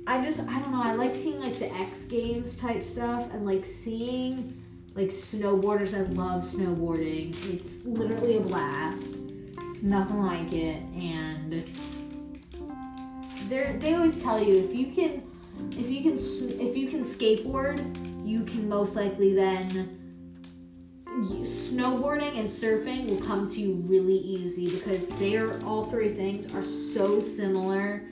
I 0.07 0.23
just 0.23 0.41
I 0.47 0.59
don't 0.59 0.71
know, 0.71 0.83
I 0.83 0.93
like 0.93 1.15
seeing 1.15 1.39
like 1.39 1.55
the 1.55 1.73
X 1.73 2.05
Games 2.05 2.57
type 2.57 2.83
stuff 2.83 3.33
and 3.33 3.45
like 3.45 3.63
seeing 3.63 4.61
like 4.95 5.09
snowboarders 5.09 5.93
I 5.93 6.01
love 6.13 6.43
snowboarding. 6.43 7.29
It's 7.53 7.85
literally 7.85 8.37
a 8.37 8.41
blast. 8.41 9.05
Nothing 9.81 10.21
like 10.21 10.53
it 10.53 10.81
and 10.95 11.63
they 13.49 13.77
they 13.79 13.93
always 13.95 14.21
tell 14.21 14.41
you 14.41 14.57
if 14.57 14.75
you 14.75 14.87
can 14.87 15.23
if 15.77 15.89
you 15.89 16.01
can 16.01 16.15
if 16.15 16.77
you 16.77 16.87
can 16.87 17.03
skateboard, 17.03 17.79
you 18.25 18.43
can 18.43 18.67
most 18.67 18.95
likely 18.95 19.33
then 19.33 20.00
snowboarding 21.19 22.39
and 22.39 22.49
surfing 22.49 23.09
will 23.09 23.25
come 23.25 23.51
to 23.51 23.59
you 23.59 23.73
really 23.85 24.17
easy 24.17 24.69
because 24.69 25.07
they're 25.19 25.61
all 25.65 25.83
three 25.83 26.09
things 26.09 26.53
are 26.55 26.63
so 26.63 27.19
similar 27.19 28.03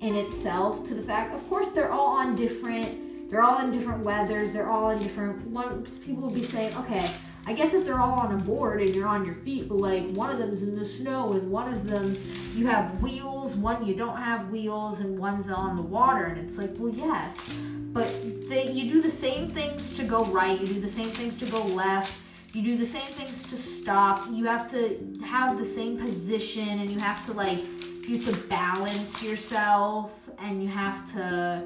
in 0.00 0.14
itself 0.14 0.86
to 0.86 0.94
the 0.94 1.02
fact 1.02 1.34
of 1.34 1.48
course 1.48 1.70
they're 1.70 1.90
all 1.90 2.18
on 2.18 2.36
different 2.36 3.30
they're 3.30 3.42
all 3.42 3.60
in 3.60 3.70
different 3.70 4.04
weathers 4.04 4.52
they're 4.52 4.68
all 4.68 4.90
in 4.90 4.98
different 4.98 5.46
one 5.46 5.82
people 6.04 6.24
will 6.24 6.34
be 6.34 6.42
saying 6.42 6.76
okay 6.76 7.08
i 7.46 7.54
get 7.54 7.72
that 7.72 7.86
they're 7.86 8.00
all 8.00 8.20
on 8.20 8.34
a 8.34 8.44
board 8.44 8.82
and 8.82 8.94
you're 8.94 9.08
on 9.08 9.24
your 9.24 9.34
feet 9.36 9.66
but 9.66 9.76
like 9.76 10.04
one 10.10 10.28
of 10.28 10.38
them's 10.38 10.62
in 10.62 10.76
the 10.78 10.84
snow 10.84 11.32
and 11.32 11.50
one 11.50 11.72
of 11.72 11.86
them 11.88 12.14
you 12.54 12.66
have 12.66 13.00
wheels 13.00 13.54
one 13.54 13.82
you 13.86 13.94
don't 13.94 14.18
have 14.18 14.50
wheels 14.50 15.00
and 15.00 15.18
one's 15.18 15.48
on 15.48 15.74
the 15.76 15.82
water. 15.82 16.24
And 16.24 16.38
it's 16.38 16.58
like 16.58 16.70
well 16.76 16.92
yes 16.92 17.56
but 17.94 18.06
they, 18.48 18.70
you 18.70 18.90
do 18.90 19.00
the 19.02 19.10
same 19.10 19.48
things 19.48 19.96
to 19.96 20.04
go 20.04 20.24
right 20.26 20.60
you 20.60 20.66
do 20.66 20.80
the 20.80 20.88
same 20.88 21.06
things 21.06 21.36
to 21.36 21.46
go 21.46 21.64
left 21.64 22.18
you 22.54 22.62
do 22.62 22.76
the 22.76 22.86
same 22.86 23.02
things 23.02 23.48
to 23.48 23.56
stop. 23.56 24.20
You 24.30 24.44
have 24.44 24.70
to 24.72 25.14
have 25.24 25.58
the 25.58 25.64
same 25.64 25.96
position 25.96 26.68
and 26.80 26.92
you 26.92 26.98
have 26.98 27.24
to 27.26 27.32
like 27.32 27.58
you 28.06 28.18
have 28.18 28.34
to 28.34 28.48
balance 28.48 29.22
yourself 29.22 30.28
and 30.38 30.62
you 30.62 30.68
have 30.68 31.10
to 31.14 31.64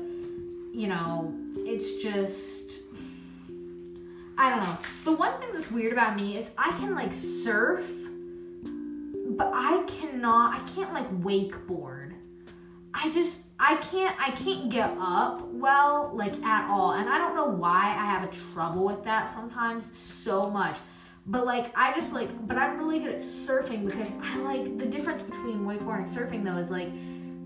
you 0.73 0.89
know, 0.89 1.35
it's 1.57 2.03
just 2.03 2.83
I 4.39 4.51
don't 4.51 4.61
know. 4.61 4.79
The 5.05 5.13
one 5.13 5.41
thing 5.41 5.49
that's 5.55 5.71
weird 5.71 5.93
about 5.93 6.15
me 6.15 6.37
is 6.37 6.55
I 6.59 6.71
can 6.73 6.95
like 6.95 7.13
surf, 7.13 7.91
but 8.63 9.51
I 9.55 9.83
cannot 9.89 10.61
I 10.61 10.65
can't 10.75 10.93
like 10.93 11.11
wakeboard. 11.21 12.13
I 12.95 13.11
just 13.11 13.41
I 13.59 13.77
can't 13.77 14.15
I 14.21 14.33
can't 14.33 14.69
get 14.69 14.95
up 14.99 15.43
well 15.49 16.11
like 16.15 16.35
at 16.43 16.69
all 16.69 16.93
and 16.93 17.09
I 17.09 17.17
don't 17.17 17.35
know 17.35 17.47
why 17.47 17.85
I 17.85 18.05
have 18.05 18.25
a 18.25 18.33
trouble 18.53 18.85
with 18.85 19.03
that 19.05 19.31
sometimes 19.31 19.97
so 19.97 20.51
much 20.51 20.77
but 21.27 21.47
like 21.47 21.73
I 21.75 21.95
just 21.95 22.13
like 22.13 22.29
but 22.47 22.59
I'm 22.59 22.79
really 22.79 22.99
good 22.99 23.15
at 23.15 23.21
surfing 23.21 23.87
because 23.87 24.11
I 24.23 24.37
like 24.39 24.77
the 24.77 24.85
difference 24.85 25.23
between 25.23 25.61
wakeboarding 25.61 26.07
and 26.07 26.09
surfing 26.09 26.45
though 26.45 26.59
is 26.59 26.71
like 26.71 26.89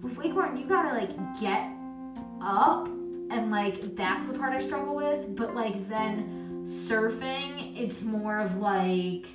with 0.03 0.17
wakeboarding 0.17 0.59
you 0.59 0.67
gotta 0.67 0.93
like 0.93 1.11
get 1.41 1.71
up 2.41 2.89
and 2.89 3.53
like 3.53 3.95
that's 3.95 4.27
the 4.27 4.37
part 4.37 4.53
I 4.53 4.59
struggle 4.59 4.97
with 4.97 5.37
but 5.37 5.55
like 5.55 5.89
then 5.89 6.65
surfing 6.65 7.81
it's 7.81 8.03
more 8.03 8.41
of 8.41 8.57
like 8.57 9.29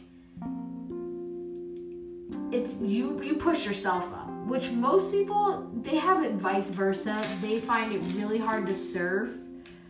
it's 2.52 2.76
you 2.82 3.24
you 3.24 3.36
push 3.36 3.66
yourself 3.66 4.14
up 4.14 4.25
which 4.46 4.72
most 4.72 5.12
people 5.12 5.70
they 5.82 5.98
have 5.98 6.24
it 6.24 6.34
vice 6.34 6.70
versa. 6.70 7.24
They 7.42 7.60
find 7.60 7.92
it 7.94 8.02
really 8.16 8.38
hard 8.38 8.68
to 8.68 8.76
surf, 8.76 9.32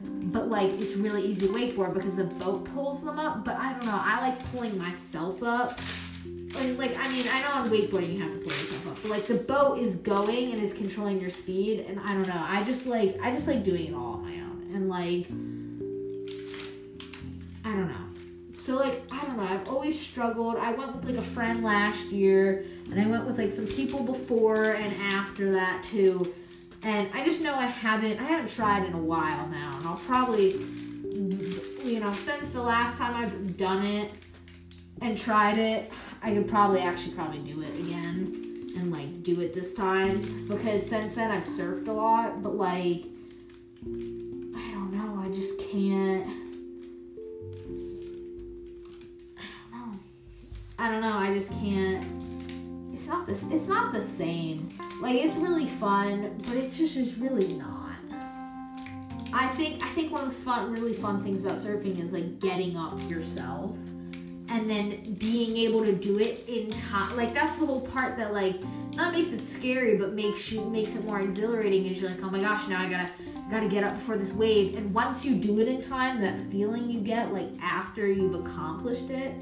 but 0.02 0.50
like 0.50 0.72
it's 0.74 0.96
really 0.96 1.26
easy 1.26 1.48
to 1.48 1.54
wakeboard 1.54 1.94
because 1.94 2.16
the 2.16 2.24
boat 2.24 2.66
pulls 2.74 3.04
them 3.04 3.20
up. 3.20 3.44
But 3.44 3.58
I 3.58 3.74
don't 3.74 3.86
know. 3.86 4.00
I 4.02 4.22
like 4.22 4.52
pulling 4.52 4.78
myself 4.78 5.44
up. 5.44 5.80
And 6.26 6.78
like 6.78 6.98
I 6.98 7.08
mean, 7.10 7.26
I 7.30 7.42
know 7.42 7.52
on 7.62 7.70
wakeboarding 7.70 8.14
you 8.14 8.20
have 8.22 8.32
to 8.32 8.38
pull 8.38 8.52
yourself 8.52 8.88
up, 8.88 8.98
but 9.02 9.12
like 9.12 9.26
the 9.28 9.36
boat 9.36 9.80
is 9.80 9.98
going 9.98 10.54
and 10.54 10.62
is 10.62 10.74
controlling 10.74 11.20
your 11.20 11.30
speed, 11.30 11.86
and 11.88 12.00
I 12.00 12.14
don't 12.14 12.28
know. 12.28 12.46
I 12.48 12.64
just 12.64 12.86
like 12.86 13.20
I 13.22 13.32
just 13.32 13.48
like 13.48 13.66
doing 13.66 13.88
it 13.88 13.94
all 13.94 14.14
on 14.14 14.24
my 14.24 14.36
own, 14.42 14.72
and 14.74 14.90
like 14.90 15.28
I 17.66 17.76
don't 17.76 17.90
know. 17.90 18.05
So 18.66 18.78
like 18.78 19.04
I 19.12 19.22
don't 19.22 19.38
know. 19.38 19.44
I've 19.44 19.70
always 19.70 20.00
struggled. 20.00 20.56
I 20.56 20.74
went 20.74 20.96
with 20.96 21.06
like 21.06 21.18
a 21.18 21.22
friend 21.22 21.64
last 21.64 22.12
year 22.12 22.66
and 22.90 23.00
I 23.00 23.06
went 23.06 23.28
with 23.28 23.38
like 23.38 23.54
some 23.54 23.68
people 23.68 24.04
before 24.04 24.72
and 24.72 24.92
after 25.04 25.52
that 25.52 25.84
too. 25.84 26.34
And 26.82 27.08
I 27.14 27.24
just 27.24 27.44
know 27.44 27.54
I 27.54 27.68
haven't 27.68 28.20
I 28.20 28.24
haven't 28.24 28.50
tried 28.50 28.88
in 28.88 28.94
a 28.96 28.98
while 28.98 29.46
now, 29.50 29.70
and 29.72 29.86
I'll 29.86 29.98
probably 29.98 30.54
you 30.54 32.00
know 32.00 32.12
since 32.12 32.54
the 32.54 32.62
last 32.64 32.98
time 32.98 33.14
I've 33.16 33.56
done 33.56 33.86
it 33.86 34.12
and 35.00 35.16
tried 35.16 35.60
it, 35.60 35.92
I 36.24 36.34
could 36.34 36.48
probably 36.48 36.80
actually 36.80 37.14
probably 37.14 37.42
do 37.42 37.62
it 37.62 37.76
again 37.76 38.74
and 38.78 38.92
like 38.92 39.22
do 39.22 39.42
it 39.42 39.54
this 39.54 39.76
time 39.76 40.20
because 40.48 40.84
since 40.84 41.14
then 41.14 41.30
I've 41.30 41.44
surfed 41.44 41.88
a 41.88 41.94
lot, 41.94 42.42
but 42.42 42.56
like 42.56 43.04
I 43.86 44.72
don't 44.74 44.90
know, 44.92 45.22
I 45.24 45.28
just 45.28 45.60
can't. 45.70 46.45
I 50.78 50.92
don't 50.92 51.02
know. 51.02 51.18
I 51.18 51.34
just 51.34 51.52
can't 51.52 52.06
it's 52.96 53.08
not 53.08 53.26
this 53.26 53.44
it's 53.52 53.68
not 53.68 53.94
the 53.94 54.02
same. 54.02 54.70
Like 55.02 55.16
it's 55.16 55.36
really 55.36 55.68
fun, 55.68 56.36
but 56.48 56.56
it's 56.56 56.78
just 56.78 56.96
it's 56.96 57.18
really 57.18 57.54
not. 57.56 57.96
I 59.34 59.48
think 59.48 59.84
I 59.84 59.90
think 59.90 60.14
one 60.14 60.24
of 60.24 60.30
the 60.30 60.42
fun, 60.42 60.74
really 60.74 60.94
fun 60.94 61.22
things 61.22 61.44
about 61.44 61.60
surfing 61.60 62.00
is 62.02 62.14
like 62.14 62.40
getting 62.40 62.78
up 62.78 62.98
yourself 63.10 63.76
and 64.48 64.70
then 64.70 65.02
being 65.20 65.58
able 65.58 65.84
to 65.84 65.94
do 65.94 66.20
it 66.20 66.48
in 66.48 66.70
time. 66.70 67.16
Like 67.18 67.34
that's 67.34 67.58
the 67.58 67.66
whole 67.66 67.82
part 67.82 68.16
that 68.18 68.32
like 68.34 68.56
not 68.96 69.14
makes 69.14 69.34
it 69.34 69.46
scary, 69.46 69.98
but 69.98 70.14
makes 70.14 70.52
you 70.52 70.64
makes 70.70 70.96
it 70.96 71.04
more 71.04 71.20
exhilarating. 71.20 71.86
Is 71.86 72.02
you're 72.02 72.12
like, 72.12 72.24
oh 72.24 72.30
my 72.30 72.40
gosh, 72.40 72.68
now 72.70 72.82
I 72.82 72.90
gotta 72.90 73.12
gotta 73.52 73.68
get 73.68 73.84
up 73.84 73.94
before 73.96 74.18
this 74.18 74.34
wave. 74.34 74.78
And 74.78 74.94
once 74.94 75.26
you 75.26 75.36
do 75.36 75.60
it 75.60 75.68
in 75.68 75.82
time, 75.82 76.22
that 76.22 76.40
feeling 76.50 76.90
you 76.90 77.02
get 77.02 77.34
like 77.34 77.50
after 77.62 78.08
you've 78.08 78.36
accomplished 78.36 79.10
it, 79.10 79.34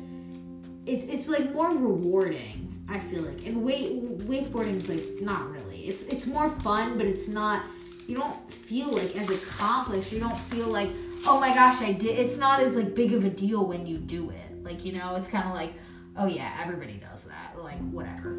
it's 0.86 1.05
it's 1.05 1.27
like 1.27 1.53
more 1.53 1.69
rewarding. 1.69 2.69
I 2.89 2.99
feel 2.99 3.23
like, 3.23 3.45
and 3.45 3.63
wake 3.63 3.88
wakeboarding 4.19 4.75
is 4.75 4.89
like 4.89 5.21
not 5.21 5.49
really. 5.49 5.86
It's 5.86 6.03
it's 6.03 6.25
more 6.25 6.49
fun, 6.49 6.97
but 6.97 7.05
it's 7.05 7.27
not 7.27 7.63
you 8.07 8.17
don't 8.17 8.51
feel 8.51 8.89
like 8.89 9.15
as 9.15 9.29
accomplished. 9.29 10.11
You 10.11 10.19
don't 10.19 10.38
feel 10.38 10.67
like, 10.67 10.89
oh 11.25 11.39
my 11.39 11.53
gosh, 11.53 11.81
I 11.81 11.93
did. 11.93 12.19
It's 12.19 12.38
not 12.38 12.59
as 12.59 12.75
like 12.75 12.93
big 12.95 13.13
of 13.13 13.23
a 13.23 13.29
deal 13.29 13.65
when 13.65 13.88
you 13.88 13.97
do 13.97 14.29
it. 14.29 14.63
Like 14.63 14.84
you 14.86 14.93
know, 14.93 15.15
it's 15.15 15.29
kind 15.29 15.47
of 15.47 15.53
like, 15.53 15.73
oh 16.17 16.27
yeah, 16.27 16.59
everybody 16.61 16.93
does 16.93 17.23
that, 17.23 17.61
like 17.61 17.79
whatever. 17.89 18.29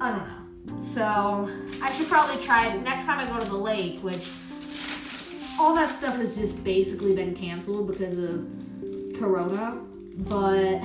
I 0.00 0.10
don't 0.10 0.26
know. 0.26 0.82
So 0.82 1.50
I 1.82 1.90
should 1.92 2.08
probably 2.08 2.42
try 2.42 2.74
it 2.74 2.82
next 2.82 3.04
time 3.04 3.18
I 3.18 3.30
go 3.30 3.38
to 3.38 3.50
the 3.50 3.56
lake, 3.56 4.00
which 4.00 4.26
all 5.60 5.74
that 5.74 5.90
stuff 5.90 6.16
has 6.16 6.36
just 6.36 6.64
basically 6.64 7.14
been 7.14 7.34
canceled 7.34 7.86
because 7.86 8.18
of 8.18 8.48
Corona. 9.18 9.78
But 10.16 10.80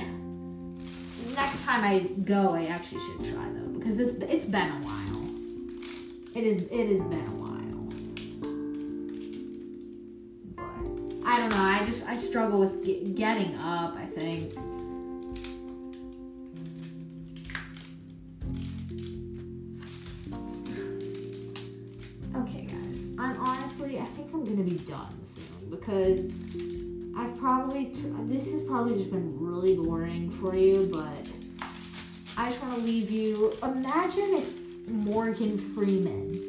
next 1.34 1.64
time 1.64 1.84
I 1.84 2.00
go, 2.24 2.54
I 2.54 2.66
actually 2.66 3.00
should 3.00 3.32
try 3.32 3.44
though 3.44 3.78
because 3.78 3.98
it's 3.98 4.14
it's 4.22 4.44
been 4.44 4.68
a 4.68 4.80
while. 4.82 5.28
It 6.34 6.44
is 6.44 6.62
it 6.70 6.88
has 6.88 7.00
been 7.00 7.20
a 7.20 7.36
while. 7.42 7.88
But 10.56 11.28
I 11.28 11.40
don't 11.40 11.50
know. 11.50 11.56
I 11.56 11.84
just 11.86 12.06
I 12.06 12.16
struggle 12.16 12.60
with 12.60 12.84
get, 12.84 13.16
getting 13.16 13.54
up. 13.56 13.96
I 13.96 14.06
think. 14.06 14.52
Okay, 22.36 22.66
guys. 22.66 23.06
I'm 23.18 23.36
honestly 23.40 23.98
I 23.98 24.04
think 24.04 24.32
I'm 24.32 24.44
gonna 24.44 24.62
be 24.62 24.78
done 24.78 25.14
soon 25.24 25.70
because 25.70 26.20
I've 27.16 27.36
probably 27.38 27.86
t- 27.86 28.12
this 28.22 28.52
has 28.52 28.62
probably 28.62 28.96
just 28.96 29.10
been 29.10 29.38
really 29.38 29.76
boring 29.76 30.30
for 30.30 30.56
you, 30.56 30.88
but 30.90 31.30
I 32.36 32.50
just 32.50 32.62
want 32.62 32.74
to 32.74 32.80
leave 32.80 33.10
you. 33.10 33.52
Imagine 33.62 34.34
if 34.34 34.88
Morgan 34.88 35.58
Freeman 35.58 36.40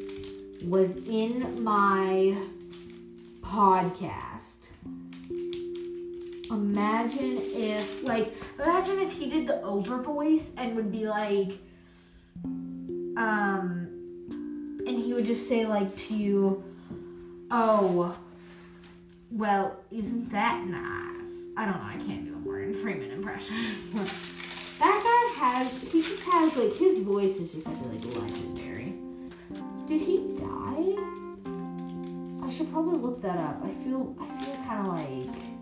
was 0.68 0.96
in 1.08 1.62
my 1.62 2.36
podcast 3.40 4.52
imagine 6.52 7.38
if 7.54 8.04
like 8.04 8.34
imagine 8.58 9.00
if 9.00 9.12
he 9.12 9.28
did 9.28 9.46
the 9.46 9.60
over 9.62 9.98
voice 10.02 10.54
and 10.58 10.76
would 10.76 10.92
be 10.92 11.06
like 11.06 11.52
um 13.16 13.88
and 14.86 14.98
he 14.98 15.12
would 15.12 15.24
just 15.24 15.48
say 15.48 15.66
like 15.66 15.94
to 15.96 16.14
you 16.14 16.64
oh 17.50 18.16
well 19.32 19.80
isn't 19.90 20.30
that 20.30 20.64
nice? 20.66 21.48
I 21.56 21.64
don't 21.64 21.76
know 21.76 21.88
i 21.88 21.96
can't 22.06 22.24
do 22.26 22.34
a 22.34 22.38
morgan 22.38 22.72
freeman 22.74 23.10
impression. 23.10 23.56
That 24.78 25.00
guy 25.04 25.40
has 25.46 25.92
he 25.92 26.02
just 26.02 26.24
has 26.24 26.56
like 26.56 26.76
his 26.76 27.04
voice 27.04 27.38
is 27.38 27.52
just 27.52 27.66
like 27.66 28.04
legendary. 28.16 28.94
Did 29.86 30.00
he 30.00 30.34
die? 30.36 30.96
I 32.44 32.50
should 32.50 32.72
probably 32.72 32.98
look 32.98 33.22
that 33.22 33.38
up. 33.38 33.62
I 33.64 33.70
feel 33.70 34.16
i 34.20 34.26
feel 34.42 34.56
kind 34.64 34.80
of 34.80 34.86
like 34.88 35.52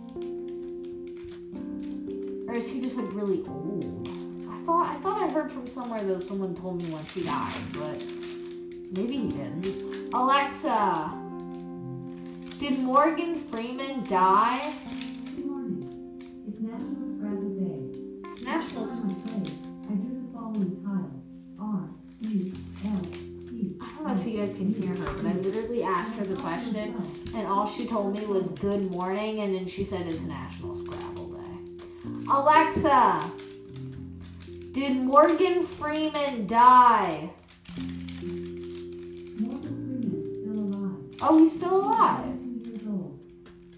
or 2.48 2.54
is 2.54 2.70
he 2.70 2.80
just 2.80 2.96
like 2.96 3.12
really 3.12 3.44
old? 3.46 4.08
I 4.48 4.56
thought 4.64 4.86
I 4.86 4.94
thought 5.00 5.22
I 5.22 5.28
heard 5.28 5.52
from 5.52 5.66
somewhere 5.66 6.02
though 6.02 6.20
someone 6.20 6.54
told 6.54 6.82
me 6.82 6.90
once 6.90 7.12
he 7.12 7.22
died, 7.22 7.54
but 7.74 8.02
maybe 8.90 9.18
he 9.18 9.28
didn't. 9.28 9.66
Alexa, 10.14 11.12
did 12.58 12.78
Morgan 12.78 13.39
Freeman 13.60 14.02
die? 14.04 14.72
Good 15.36 15.44
morning. 15.44 15.84
It's 16.48 16.60
National 16.60 17.06
Scrabble 17.14 17.50
Day. 17.60 17.80
It's 18.24 18.42
National. 18.42 18.86
Scrabble 18.86 19.40
Day. 19.40 19.52
I 19.84 19.92
do 19.96 20.08
the 20.16 20.32
following 20.32 20.82
tiles: 20.82 21.26
R, 21.60 21.90
E, 22.22 22.54
L, 22.86 23.02
T. 23.04 23.76
I 23.78 23.84
don't 23.84 24.06
know 24.06 24.14
if 24.14 24.26
you 24.26 24.40
guys 24.40 24.54
can 24.56 24.72
hear 24.72 24.96
her, 24.96 25.12
but 25.22 25.26
I 25.30 25.34
literally 25.34 25.82
asked 25.82 26.16
her 26.16 26.24
the 26.24 26.40
question, 26.40 26.94
and 27.36 27.46
all 27.46 27.66
she 27.66 27.86
told 27.86 28.18
me 28.18 28.24
was 28.24 28.48
"Good 28.52 28.90
morning," 28.90 29.40
and 29.40 29.54
then 29.54 29.66
she 29.66 29.84
said 29.84 30.06
it's 30.06 30.22
National 30.22 30.74
Scrabble 30.74 31.28
Day. 31.28 31.50
Alexa, 32.30 33.30
did 34.72 35.04
Morgan 35.04 35.66
Freeman 35.66 36.46
die? 36.46 37.28
Morgan 39.38 39.60
Freeman 39.60 40.14
is 40.16 40.40
still 40.40 40.58
alive. 40.58 40.96
Oh, 41.20 41.38
he's 41.38 41.52
still 41.54 41.76
alive. 41.76 42.39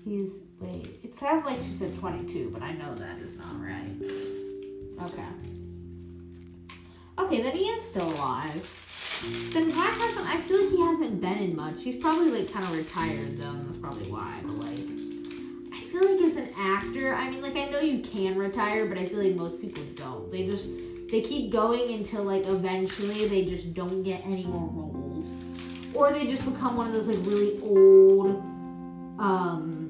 22 0.05 0.11
years 0.11 0.29
old. 0.29 0.43
He's 0.43 0.43
wait. 0.61 0.89
It 1.03 1.19
sounded 1.19 1.47
like 1.47 1.59
she 1.59 1.73
said 1.73 1.99
22, 1.99 2.51
but 2.53 2.63
I 2.63 2.73
know 2.73 2.95
that 2.95 3.19
is 3.21 3.37
not 3.37 3.61
right. 3.61 3.91
Okay. 5.03 5.27
Okay, 7.19 7.43
then 7.43 7.57
he 7.57 7.65
is 7.65 7.83
still 7.83 8.09
alive. 8.09 8.79
Then 9.53 9.71
why 9.71 9.87
hasn't 9.87 10.27
I 10.29 10.37
feel 10.39 10.61
like 10.63 10.71
he 10.71 10.81
hasn't 10.81 11.21
been 11.21 11.39
in 11.39 11.57
much. 11.57 11.85
He's 11.85 12.03
probably 12.03 12.31
like 12.31 12.53
kind 12.53 12.65
of 12.65 12.77
retired 12.77 13.39
though, 13.39 13.51
and 13.51 13.69
that's 13.69 13.79
probably 13.79 14.11
why. 14.11 14.41
But 14.43 14.55
like, 14.55 14.79
I 15.73 15.81
feel 15.85 16.03
like 16.11 16.21
as 16.23 16.37
an 16.37 16.49
actor, 16.59 17.15
I 17.15 17.31
mean, 17.31 17.43
like 17.43 17.57
I 17.57 17.69
know 17.69 17.81
you 17.81 18.01
can 18.03 18.37
retire, 18.37 18.89
but 18.89 18.99
I 18.99 19.07
feel 19.07 19.23
like 19.23 19.37
most 19.37 19.61
people 19.61 19.83
don't. 19.95 20.31
They 20.33 20.47
just 20.47 20.69
they 21.11 21.21
keep 21.21 21.53
going 21.53 21.93
until 21.93 22.25
like 22.25 22.47
eventually 22.47 23.27
they 23.29 23.45
just 23.45 23.75
don't 23.75 24.03
get 24.03 24.27
any 24.27 24.45
more 24.45 24.69
roles, 24.73 25.37
or 25.95 26.13
they 26.13 26.27
just 26.27 26.45
become 26.51 26.77
one 26.77 26.89
of 26.89 26.95
those 26.95 27.07
like 27.07 27.25
really 27.27 27.61
old, 27.63 28.43
um, 29.21 29.82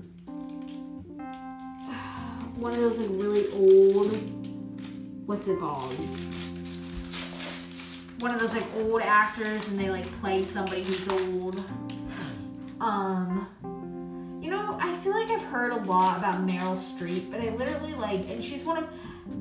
one 2.62 2.72
of 2.72 2.78
those 2.78 2.98
like 2.98 3.20
really 3.20 3.44
old. 3.54 4.12
What's 5.26 5.48
it 5.48 5.58
called? 5.58 5.92
One 8.20 8.32
of 8.32 8.40
those 8.40 8.54
like 8.54 8.64
old 8.76 9.02
actors, 9.02 9.68
and 9.68 9.78
they 9.78 9.90
like 9.90 10.06
play 10.20 10.44
somebody 10.44 10.84
who's 10.84 11.08
old. 11.08 11.60
Um, 12.80 13.48
you 14.40 14.50
know, 14.50 14.76
I 14.80 14.96
feel 14.98 15.12
like 15.12 15.28
I've 15.30 15.42
heard 15.42 15.72
a 15.72 15.76
lot 15.84 16.18
about 16.18 16.36
Meryl 16.46 16.76
Streep, 16.76 17.32
but 17.32 17.40
I 17.40 17.50
literally 17.50 17.94
like, 17.94 18.28
and 18.30 18.42
she's 18.42 18.64
one 18.64 18.78
of 18.78 18.88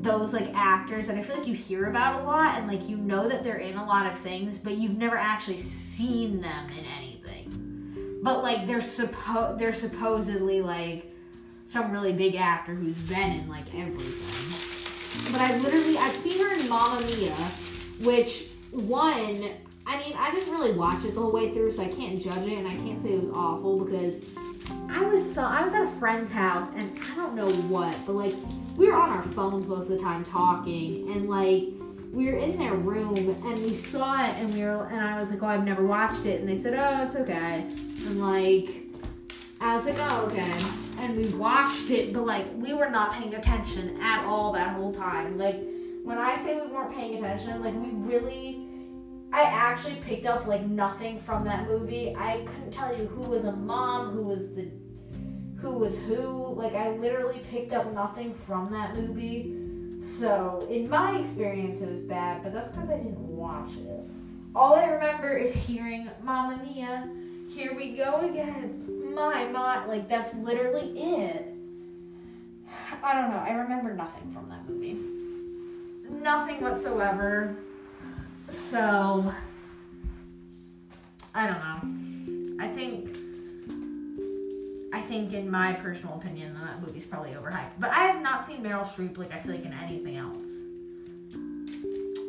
those 0.01 0.33
like 0.33 0.51
actors 0.55 1.05
that 1.05 1.15
I 1.15 1.21
feel 1.21 1.37
like 1.37 1.47
you 1.47 1.53
hear 1.53 1.85
about 1.85 2.21
a 2.21 2.23
lot, 2.23 2.57
and 2.57 2.67
like 2.67 2.89
you 2.89 2.97
know 2.97 3.29
that 3.29 3.43
they're 3.43 3.57
in 3.57 3.77
a 3.77 3.85
lot 3.85 4.07
of 4.07 4.17
things, 4.17 4.57
but 4.57 4.73
you've 4.73 4.97
never 4.97 5.15
actually 5.15 5.59
seen 5.59 6.41
them 6.41 6.69
in 6.71 6.85
anything. 6.97 8.19
But 8.23 8.41
like 8.41 8.65
they're 8.65 8.79
suppo 8.79 9.59
they're 9.59 9.73
supposedly 9.73 10.61
like 10.61 11.10
some 11.71 11.89
really 11.89 12.11
big 12.11 12.35
actor 12.35 12.75
who's 12.75 12.97
been 13.09 13.31
in 13.31 13.47
like 13.47 13.73
everything. 13.73 15.31
But 15.31 15.41
I 15.41 15.57
literally 15.59 15.97
I've 15.97 16.11
seen 16.11 16.37
her 16.43 16.59
in 16.59 16.67
Mamma 16.67 16.99
Mia, 17.05 17.31
which 18.05 18.47
one 18.71 19.51
I 19.87 19.97
mean 19.97 20.13
I 20.17 20.31
didn't 20.35 20.51
really 20.51 20.77
watch 20.77 21.05
it 21.05 21.15
the 21.15 21.21
whole 21.21 21.31
way 21.31 21.51
through, 21.51 21.71
so 21.71 21.83
I 21.83 21.87
can't 21.87 22.21
judge 22.21 22.45
it, 22.45 22.57
and 22.57 22.67
I 22.67 22.75
can't 22.75 22.99
say 22.99 23.13
it 23.13 23.23
was 23.23 23.33
awful 23.33 23.85
because 23.85 24.35
I 24.89 25.01
was 25.01 25.33
so 25.33 25.43
I 25.43 25.63
was 25.63 25.73
at 25.73 25.87
a 25.87 25.91
friend's 25.91 26.29
house 26.29 26.71
and 26.75 26.91
I 27.09 27.15
don't 27.15 27.35
know 27.35 27.49
what, 27.49 27.97
but 28.05 28.13
like 28.13 28.33
we 28.75 28.89
were 28.89 28.95
on 28.95 29.09
our 29.09 29.23
phones 29.23 29.65
most 29.65 29.89
of 29.89 29.97
the 29.97 30.03
time 30.03 30.25
talking 30.25 31.09
and 31.13 31.29
like 31.29 31.69
we 32.11 32.25
were 32.25 32.37
in 32.37 32.57
their 32.57 32.73
room 32.73 33.15
and 33.15 33.63
we 33.63 33.73
saw 33.73 34.21
it 34.21 34.35
and 34.39 34.53
we 34.53 34.61
were 34.63 34.87
and 34.87 34.99
I 34.99 35.17
was 35.17 35.31
like, 35.31 35.41
Oh, 35.41 35.47
I've 35.47 35.63
never 35.63 35.85
watched 35.85 36.25
it 36.25 36.41
and 36.41 36.49
they 36.49 36.61
said, 36.61 36.73
Oh, 36.73 37.05
it's 37.05 37.15
okay. 37.15 37.65
And 38.07 38.21
like 38.21 38.80
Was 39.61 39.85
like, 39.85 39.95
Oh, 39.99 40.25
okay. 40.27 40.53
And 40.99 41.15
we 41.15 41.33
watched 41.35 41.89
it, 41.91 42.13
but 42.13 42.25
like 42.25 42.47
we 42.55 42.73
were 42.73 42.89
not 42.89 43.13
paying 43.13 43.33
attention 43.35 44.01
at 44.01 44.25
all 44.25 44.51
that 44.53 44.75
whole 44.75 44.93
time. 44.93 45.37
Like 45.37 45.61
when 46.03 46.17
I 46.17 46.35
say 46.35 46.59
we 46.59 46.67
weren't 46.67 46.93
paying 46.95 47.17
attention, 47.17 47.61
like 47.63 47.75
we 47.75 47.89
really 47.91 48.67
I 49.33 49.43
actually 49.43 49.95
picked 49.95 50.25
up 50.25 50.45
like 50.45 50.65
nothing 50.65 51.19
from 51.19 51.45
that 51.45 51.67
movie. 51.67 52.15
I 52.17 52.43
couldn't 52.45 52.71
tell 52.71 52.95
you 52.95 53.05
who 53.07 53.29
was 53.29 53.45
a 53.45 53.53
mom, 53.53 54.11
who 54.11 54.23
was 54.23 54.53
the 54.53 54.69
who 55.57 55.77
was 55.77 55.97
who. 55.99 56.53
Like 56.55 56.73
I 56.73 56.89
literally 56.97 57.39
picked 57.49 57.71
up 57.71 57.93
nothing 57.93 58.33
from 58.33 58.71
that 58.71 58.95
movie. 58.97 59.57
So 60.03 60.67
in 60.69 60.89
my 60.89 61.19
experience, 61.19 61.81
it 61.81 61.89
was 61.89 62.01
bad, 62.01 62.43
but 62.43 62.51
that's 62.51 62.69
because 62.69 62.89
I 62.89 62.97
didn't 62.97 63.19
watch 63.19 63.77
it. 63.77 64.01
All 64.53 64.75
I 64.75 64.85
remember 64.85 65.37
is 65.37 65.53
hearing 65.53 66.09
"Mamma 66.23 66.61
Mia." 66.65 67.09
Here 67.47 67.75
we 67.75 67.95
go 67.95 68.29
again. 68.29 68.90
My 69.13 69.45
my, 69.47 69.85
like 69.85 70.07
that's 70.07 70.33
literally 70.35 70.91
it. 70.97 71.47
I 73.03 73.13
don't 73.13 73.31
know. 73.31 73.37
I 73.37 73.51
remember 73.51 73.93
nothing 73.93 74.31
from 74.31 74.47
that 74.47 74.69
movie. 74.69 74.97
Nothing 76.09 76.61
whatsoever. 76.61 77.55
So, 78.49 79.33
I 81.33 81.47
don't 81.47 81.59
know. 81.59 82.63
I 82.63 82.67
think 82.67 83.09
I 84.93 84.99
think, 84.99 85.33
in 85.33 85.49
my 85.49 85.73
personal 85.73 86.15
opinion, 86.15 86.53
that 86.61 86.81
movie's 86.81 87.05
probably 87.05 87.31
overhyped. 87.31 87.71
But 87.79 87.91
I 87.91 88.07
have 88.07 88.21
not 88.21 88.45
seen 88.45 88.61
Meryl 88.61 88.85
Streep 88.85 89.17
like 89.17 89.33
I 89.33 89.39
feel 89.39 89.55
like 89.55 89.65
in 89.65 89.73
anything 89.73 90.17
else. 90.17 90.49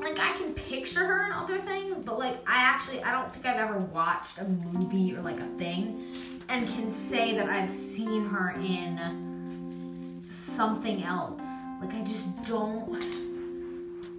Like 0.02 0.18
I 0.18 0.32
can 0.36 0.52
picture 0.54 1.04
her 1.04 1.26
in 1.26 1.32
other 1.32 1.58
things, 1.58 2.04
but 2.04 2.18
like 2.18 2.36
I 2.46 2.56
actually 2.56 3.02
I 3.02 3.12
don't 3.12 3.30
think 3.30 3.46
I've 3.46 3.60
ever 3.60 3.78
watched 3.78 4.38
a 4.38 4.44
movie 4.44 5.14
or 5.14 5.20
like 5.20 5.38
a 5.38 5.46
thing 5.58 6.12
and 6.48 6.66
can 6.66 6.90
say 6.90 7.36
that 7.36 7.48
I've 7.48 7.70
seen 7.70 8.26
her 8.26 8.50
in 8.58 10.24
something 10.28 11.04
else. 11.04 11.44
Like 11.80 11.94
I 11.94 12.02
just 12.02 12.44
don't 12.44 13.02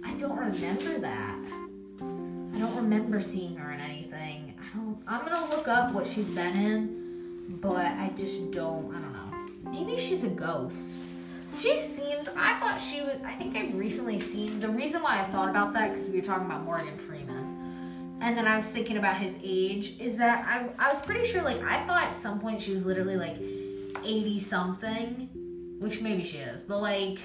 I 0.04 0.14
don't 0.14 0.38
remember 0.38 0.98
that. 1.00 1.38
I 2.00 2.58
don't 2.58 2.76
remember 2.76 3.20
seeing 3.20 3.56
her 3.56 3.72
in 3.72 3.80
anything. 3.80 4.54
I 4.58 4.76
don't 4.76 4.98
I'm 5.06 5.26
gonna 5.26 5.50
look 5.54 5.68
up 5.68 5.92
what 5.92 6.06
she's 6.06 6.30
been 6.30 6.56
in, 6.56 7.58
but 7.60 7.76
I 7.76 8.10
just 8.16 8.52
don't 8.52 8.94
I 8.94 9.00
don't 9.00 9.12
know. 9.12 9.70
Maybe 9.70 10.00
she's 10.00 10.24
a 10.24 10.30
ghost. 10.30 10.96
She 11.56 11.78
seems 11.78 12.28
I 12.36 12.58
thought 12.58 12.80
she 12.80 13.00
was 13.02 13.22
I 13.22 13.32
think 13.32 13.56
I've 13.56 13.76
recently 13.76 14.18
seen 14.18 14.60
the 14.60 14.68
reason 14.68 15.02
why 15.02 15.20
I 15.20 15.24
thought 15.24 15.48
about 15.48 15.72
that 15.74 15.92
because 15.92 16.08
we 16.08 16.20
were 16.20 16.26
talking 16.26 16.46
about 16.46 16.64
Morgan 16.64 16.98
Freeman. 16.98 18.18
And 18.20 18.36
then 18.36 18.46
I 18.46 18.56
was 18.56 18.66
thinking 18.66 18.96
about 18.96 19.16
his 19.16 19.38
age, 19.42 20.00
is 20.00 20.16
that 20.16 20.46
I, 20.48 20.68
I 20.78 20.92
was 20.92 21.00
pretty 21.02 21.24
sure 21.24 21.42
like 21.42 21.62
I 21.62 21.84
thought 21.86 22.02
at 22.04 22.16
some 22.16 22.40
point 22.40 22.62
she 22.62 22.72
was 22.72 22.86
literally 22.86 23.16
like 23.16 23.36
80 24.04 24.38
something, 24.40 25.78
which 25.80 26.00
maybe 26.00 26.24
she 26.24 26.38
is, 26.38 26.60
but 26.62 26.80
like 26.80 27.18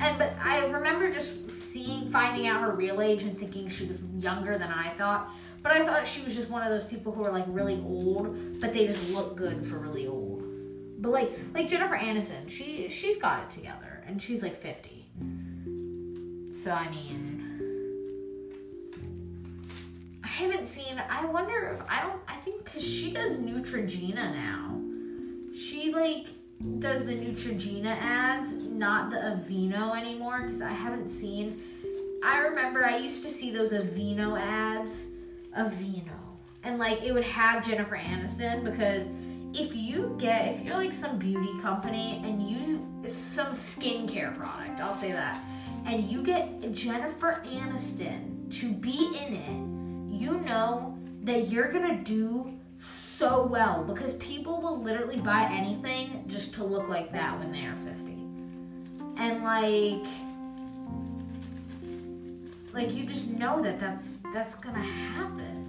and 0.00 0.18
but 0.18 0.32
I 0.42 0.66
remember 0.66 1.12
just 1.12 1.50
seeing 1.50 2.10
finding 2.10 2.46
out 2.46 2.62
her 2.62 2.72
real 2.72 3.00
age 3.00 3.22
and 3.22 3.38
thinking 3.38 3.68
she 3.68 3.86
was 3.86 4.04
younger 4.16 4.58
than 4.58 4.72
I 4.72 4.88
thought. 4.90 5.30
But 5.62 5.72
I 5.72 5.84
thought 5.84 6.06
she 6.06 6.22
was 6.24 6.34
just 6.34 6.50
one 6.50 6.62
of 6.62 6.70
those 6.70 6.88
people 6.88 7.12
who 7.12 7.24
are 7.24 7.30
like 7.30 7.44
really 7.46 7.80
old, 7.86 8.60
but 8.60 8.72
they 8.72 8.86
just 8.86 9.12
look 9.12 9.36
good 9.36 9.64
for 9.64 9.78
really 9.78 10.08
old. 10.08 10.21
But 11.02 11.10
like 11.10 11.30
like 11.52 11.68
Jennifer 11.68 11.96
Aniston, 11.96 12.48
she 12.48 12.88
she's 12.88 13.16
got 13.16 13.42
it 13.42 13.50
together 13.50 14.04
and 14.06 14.22
she's 14.22 14.40
like 14.40 14.56
50. 14.56 15.04
So 16.52 16.70
I 16.70 16.88
mean 16.90 17.40
I 20.22 20.28
haven't 20.28 20.66
seen 20.66 21.02
I 21.10 21.26
wonder 21.26 21.72
if 21.74 21.82
I 21.90 22.02
don't 22.02 22.20
I 22.28 22.36
think 22.36 22.64
cuz 22.64 22.86
she 22.86 23.12
does 23.12 23.38
Neutrogena 23.38 24.32
now. 24.32 24.80
She 25.52 25.92
like 25.92 26.26
does 26.78 27.04
the 27.04 27.14
Neutrogena 27.16 27.96
ads, 28.00 28.52
not 28.52 29.10
the 29.10 29.16
Aveeno 29.16 30.00
anymore 30.00 30.42
cuz 30.46 30.62
I 30.62 30.70
haven't 30.70 31.08
seen 31.08 31.60
I 32.22 32.38
remember 32.42 32.86
I 32.86 32.98
used 32.98 33.24
to 33.24 33.28
see 33.28 33.50
those 33.50 33.72
Aveeno 33.72 34.38
ads, 34.40 35.06
Aveeno. 35.58 36.20
And 36.62 36.78
like 36.78 37.02
it 37.02 37.12
would 37.12 37.24
have 37.24 37.66
Jennifer 37.66 37.96
Aniston 37.96 38.62
because 38.62 39.08
if 39.54 39.74
you 39.74 40.16
get 40.18 40.54
if 40.54 40.64
you're 40.64 40.76
like 40.76 40.94
some 40.94 41.18
beauty 41.18 41.58
company 41.60 42.22
and 42.24 42.42
you 42.42 42.86
some 43.10 43.48
skincare 43.48 44.36
product, 44.36 44.80
I'll 44.80 44.94
say 44.94 45.12
that, 45.12 45.40
and 45.86 46.02
you 46.04 46.22
get 46.22 46.72
Jennifer 46.72 47.42
Aniston 47.46 48.50
to 48.60 48.72
be 48.72 49.10
in 49.26 49.34
it, 49.34 50.20
you 50.20 50.38
know 50.40 50.98
that 51.22 51.48
you're 51.48 51.70
gonna 51.70 52.02
do 52.02 52.58
so 52.78 53.46
well 53.46 53.84
because 53.84 54.14
people 54.14 54.60
will 54.60 54.80
literally 54.80 55.20
buy 55.20 55.48
anything 55.52 56.24
just 56.26 56.54
to 56.54 56.64
look 56.64 56.88
like 56.88 57.12
that 57.12 57.38
when 57.38 57.52
they 57.52 57.64
are 57.66 57.76
50. 57.76 58.12
And 59.18 59.44
like 59.44 60.06
like 62.74 62.94
you 62.94 63.04
just 63.04 63.28
know 63.28 63.62
that 63.62 63.78
that's 63.78 64.18
that's 64.32 64.54
gonna 64.54 64.82
happen. 64.82 65.61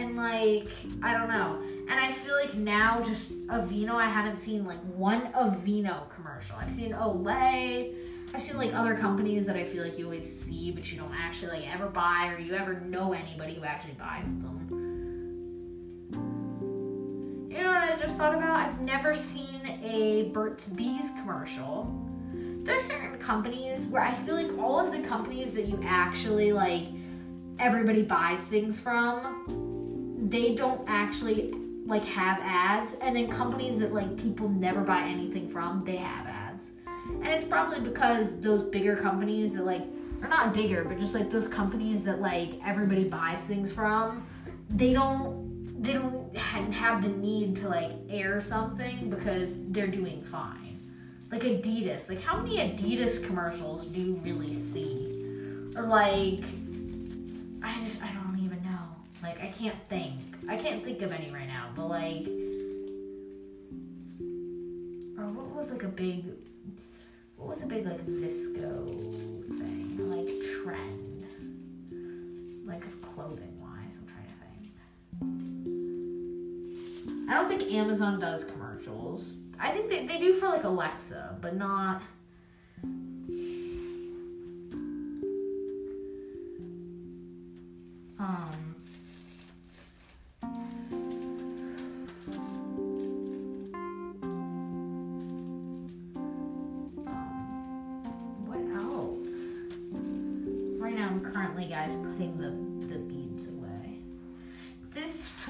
And 0.00 0.16
like 0.16 0.68
I 1.02 1.12
don't 1.12 1.28
know. 1.28 1.62
And 1.90 2.00
I 2.00 2.10
feel 2.10 2.34
like 2.34 2.54
now 2.54 3.02
just 3.02 3.46
Aveeno, 3.48 3.96
I 3.96 4.06
haven't 4.06 4.38
seen 4.38 4.64
like 4.64 4.78
one 4.78 5.30
Aveeno 5.32 6.08
commercial. 6.08 6.56
I've 6.58 6.70
seen 6.70 6.92
Olay. 6.92 7.94
I've 8.32 8.40
seen 8.40 8.56
like 8.56 8.72
other 8.74 8.94
companies 8.94 9.46
that 9.46 9.56
I 9.56 9.64
feel 9.64 9.82
like 9.82 9.98
you 9.98 10.06
always 10.06 10.40
see, 10.42 10.70
but 10.70 10.90
you 10.90 10.98
don't 10.98 11.12
actually 11.14 11.58
like 11.58 11.74
ever 11.74 11.88
buy 11.88 12.32
or 12.32 12.38
you 12.38 12.54
ever 12.54 12.80
know 12.80 13.12
anybody 13.12 13.54
who 13.54 13.64
actually 13.64 13.94
buys 13.94 14.32
them. 14.38 14.68
You 17.50 17.58
know 17.58 17.68
what 17.68 17.92
I 17.92 17.96
just 18.00 18.16
thought 18.16 18.34
about? 18.34 18.56
I've 18.56 18.80
never 18.80 19.14
seen 19.14 19.60
a 19.82 20.30
Burt's 20.32 20.68
Bees 20.68 21.10
commercial. 21.18 21.92
There's 22.62 22.84
certain 22.84 23.18
companies 23.18 23.84
where 23.86 24.02
I 24.02 24.14
feel 24.14 24.36
like 24.36 24.56
all 24.58 24.80
of 24.80 24.92
the 24.92 25.02
companies 25.06 25.52
that 25.54 25.66
you 25.66 25.78
actually 25.84 26.52
like 26.52 26.86
everybody 27.58 28.02
buys 28.02 28.44
things 28.44 28.80
from 28.80 29.69
they 30.30 30.54
don't 30.54 30.82
actually 30.88 31.52
like 31.86 32.04
have 32.04 32.38
ads 32.40 32.94
and 33.02 33.16
then 33.16 33.28
companies 33.28 33.80
that 33.80 33.92
like 33.92 34.16
people 34.16 34.48
never 34.48 34.80
buy 34.80 35.02
anything 35.02 35.48
from 35.48 35.80
they 35.80 35.96
have 35.96 36.26
ads. 36.26 36.70
And 37.06 37.26
it's 37.26 37.44
probably 37.44 37.80
because 37.80 38.40
those 38.40 38.62
bigger 38.62 38.94
companies 38.96 39.54
that 39.54 39.66
like 39.66 39.82
are 40.22 40.28
not 40.28 40.54
bigger 40.54 40.84
but 40.84 41.00
just 41.00 41.14
like 41.14 41.30
those 41.30 41.48
companies 41.48 42.04
that 42.04 42.20
like 42.20 42.54
everybody 42.64 43.08
buys 43.08 43.44
things 43.44 43.72
from 43.72 44.24
they 44.68 44.92
don't 44.92 45.82
they 45.82 45.94
don't 45.94 46.36
have 46.36 47.02
the 47.02 47.08
need 47.08 47.56
to 47.56 47.68
like 47.68 47.92
air 48.08 48.40
something 48.40 49.10
because 49.10 49.56
they're 49.70 49.88
doing 49.88 50.22
fine. 50.22 50.78
Like 51.32 51.42
adidas 51.42 52.08
like 52.08 52.22
how 52.22 52.40
many 52.40 52.58
adidas 52.58 53.24
commercials 53.24 53.86
do 53.86 54.00
you 54.00 54.14
really 54.22 54.54
see? 54.54 55.06
Or 55.76 55.82
like 55.86 56.44
i 57.62 57.82
just 57.84 58.02
i 58.02 58.10
don't 58.12 58.19
like 59.22 59.42
I 59.42 59.48
can't 59.48 59.74
think. 59.88 60.18
I 60.48 60.56
can't 60.56 60.82
think 60.82 61.02
of 61.02 61.12
any 61.12 61.30
right 61.30 61.46
now, 61.46 61.68
but 61.74 61.86
like 61.88 62.26
or 65.18 65.26
what 65.32 65.46
was 65.54 65.70
like 65.72 65.82
a 65.82 65.88
big 65.88 66.24
what 67.36 67.48
was 67.48 67.62
a 67.62 67.66
big 67.66 67.86
like 67.86 68.00
VSCO 68.06 69.46
thing? 69.58 70.10
Like 70.10 70.28
trend. 70.62 71.24
Like 72.66 72.84
of 72.84 73.00
clothing 73.02 73.60
wise, 73.60 73.96
I'm 73.98 74.06
trying 74.06 74.26
to 74.26 74.34
think. 77.14 77.30
I 77.30 77.34
don't 77.34 77.48
think 77.48 77.72
Amazon 77.72 78.20
does 78.20 78.44
commercials. 78.44 79.30
I 79.58 79.70
think 79.70 79.90
they, 79.90 80.06
they 80.06 80.18
do 80.18 80.32
for 80.32 80.46
like 80.48 80.64
Alexa, 80.64 81.36
but 81.40 81.56
not 81.56 82.02
um 88.18 88.69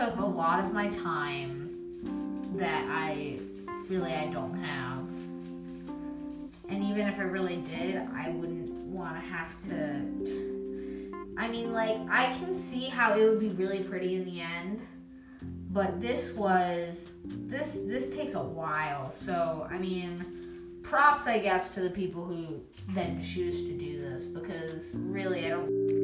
lot 0.08 0.64
of 0.64 0.72
my 0.72 0.88
time 0.88 1.68
that 2.56 2.86
I 2.88 3.38
really 3.88 4.14
I 4.14 4.26
don't 4.26 4.62
have. 4.62 5.06
And 6.68 6.82
even 6.84 7.08
if 7.08 7.18
I 7.18 7.22
really 7.22 7.58
did, 7.62 7.96
I 8.14 8.30
wouldn't 8.30 8.70
want 8.70 9.16
to 9.16 9.20
have 9.20 9.60
to 9.64 10.90
I 11.36 11.48
mean 11.48 11.72
like 11.72 11.96
I 12.10 12.34
can 12.38 12.54
see 12.54 12.84
how 12.84 13.14
it 13.14 13.24
would 13.24 13.40
be 13.40 13.48
really 13.48 13.82
pretty 13.82 14.16
in 14.16 14.24
the 14.24 14.40
end. 14.40 14.80
But 15.70 16.00
this 16.00 16.34
was 16.34 17.10
this 17.24 17.80
this 17.86 18.14
takes 18.14 18.34
a 18.34 18.42
while. 18.42 19.10
So, 19.10 19.66
I 19.70 19.78
mean, 19.78 20.80
props 20.82 21.26
I 21.26 21.38
guess 21.38 21.74
to 21.74 21.80
the 21.80 21.90
people 21.90 22.24
who 22.24 22.60
then 22.90 23.22
choose 23.22 23.62
to 23.66 23.72
do 23.72 24.00
this 24.00 24.26
because 24.26 24.94
really 24.94 25.46
I 25.46 25.50
don't 25.50 25.99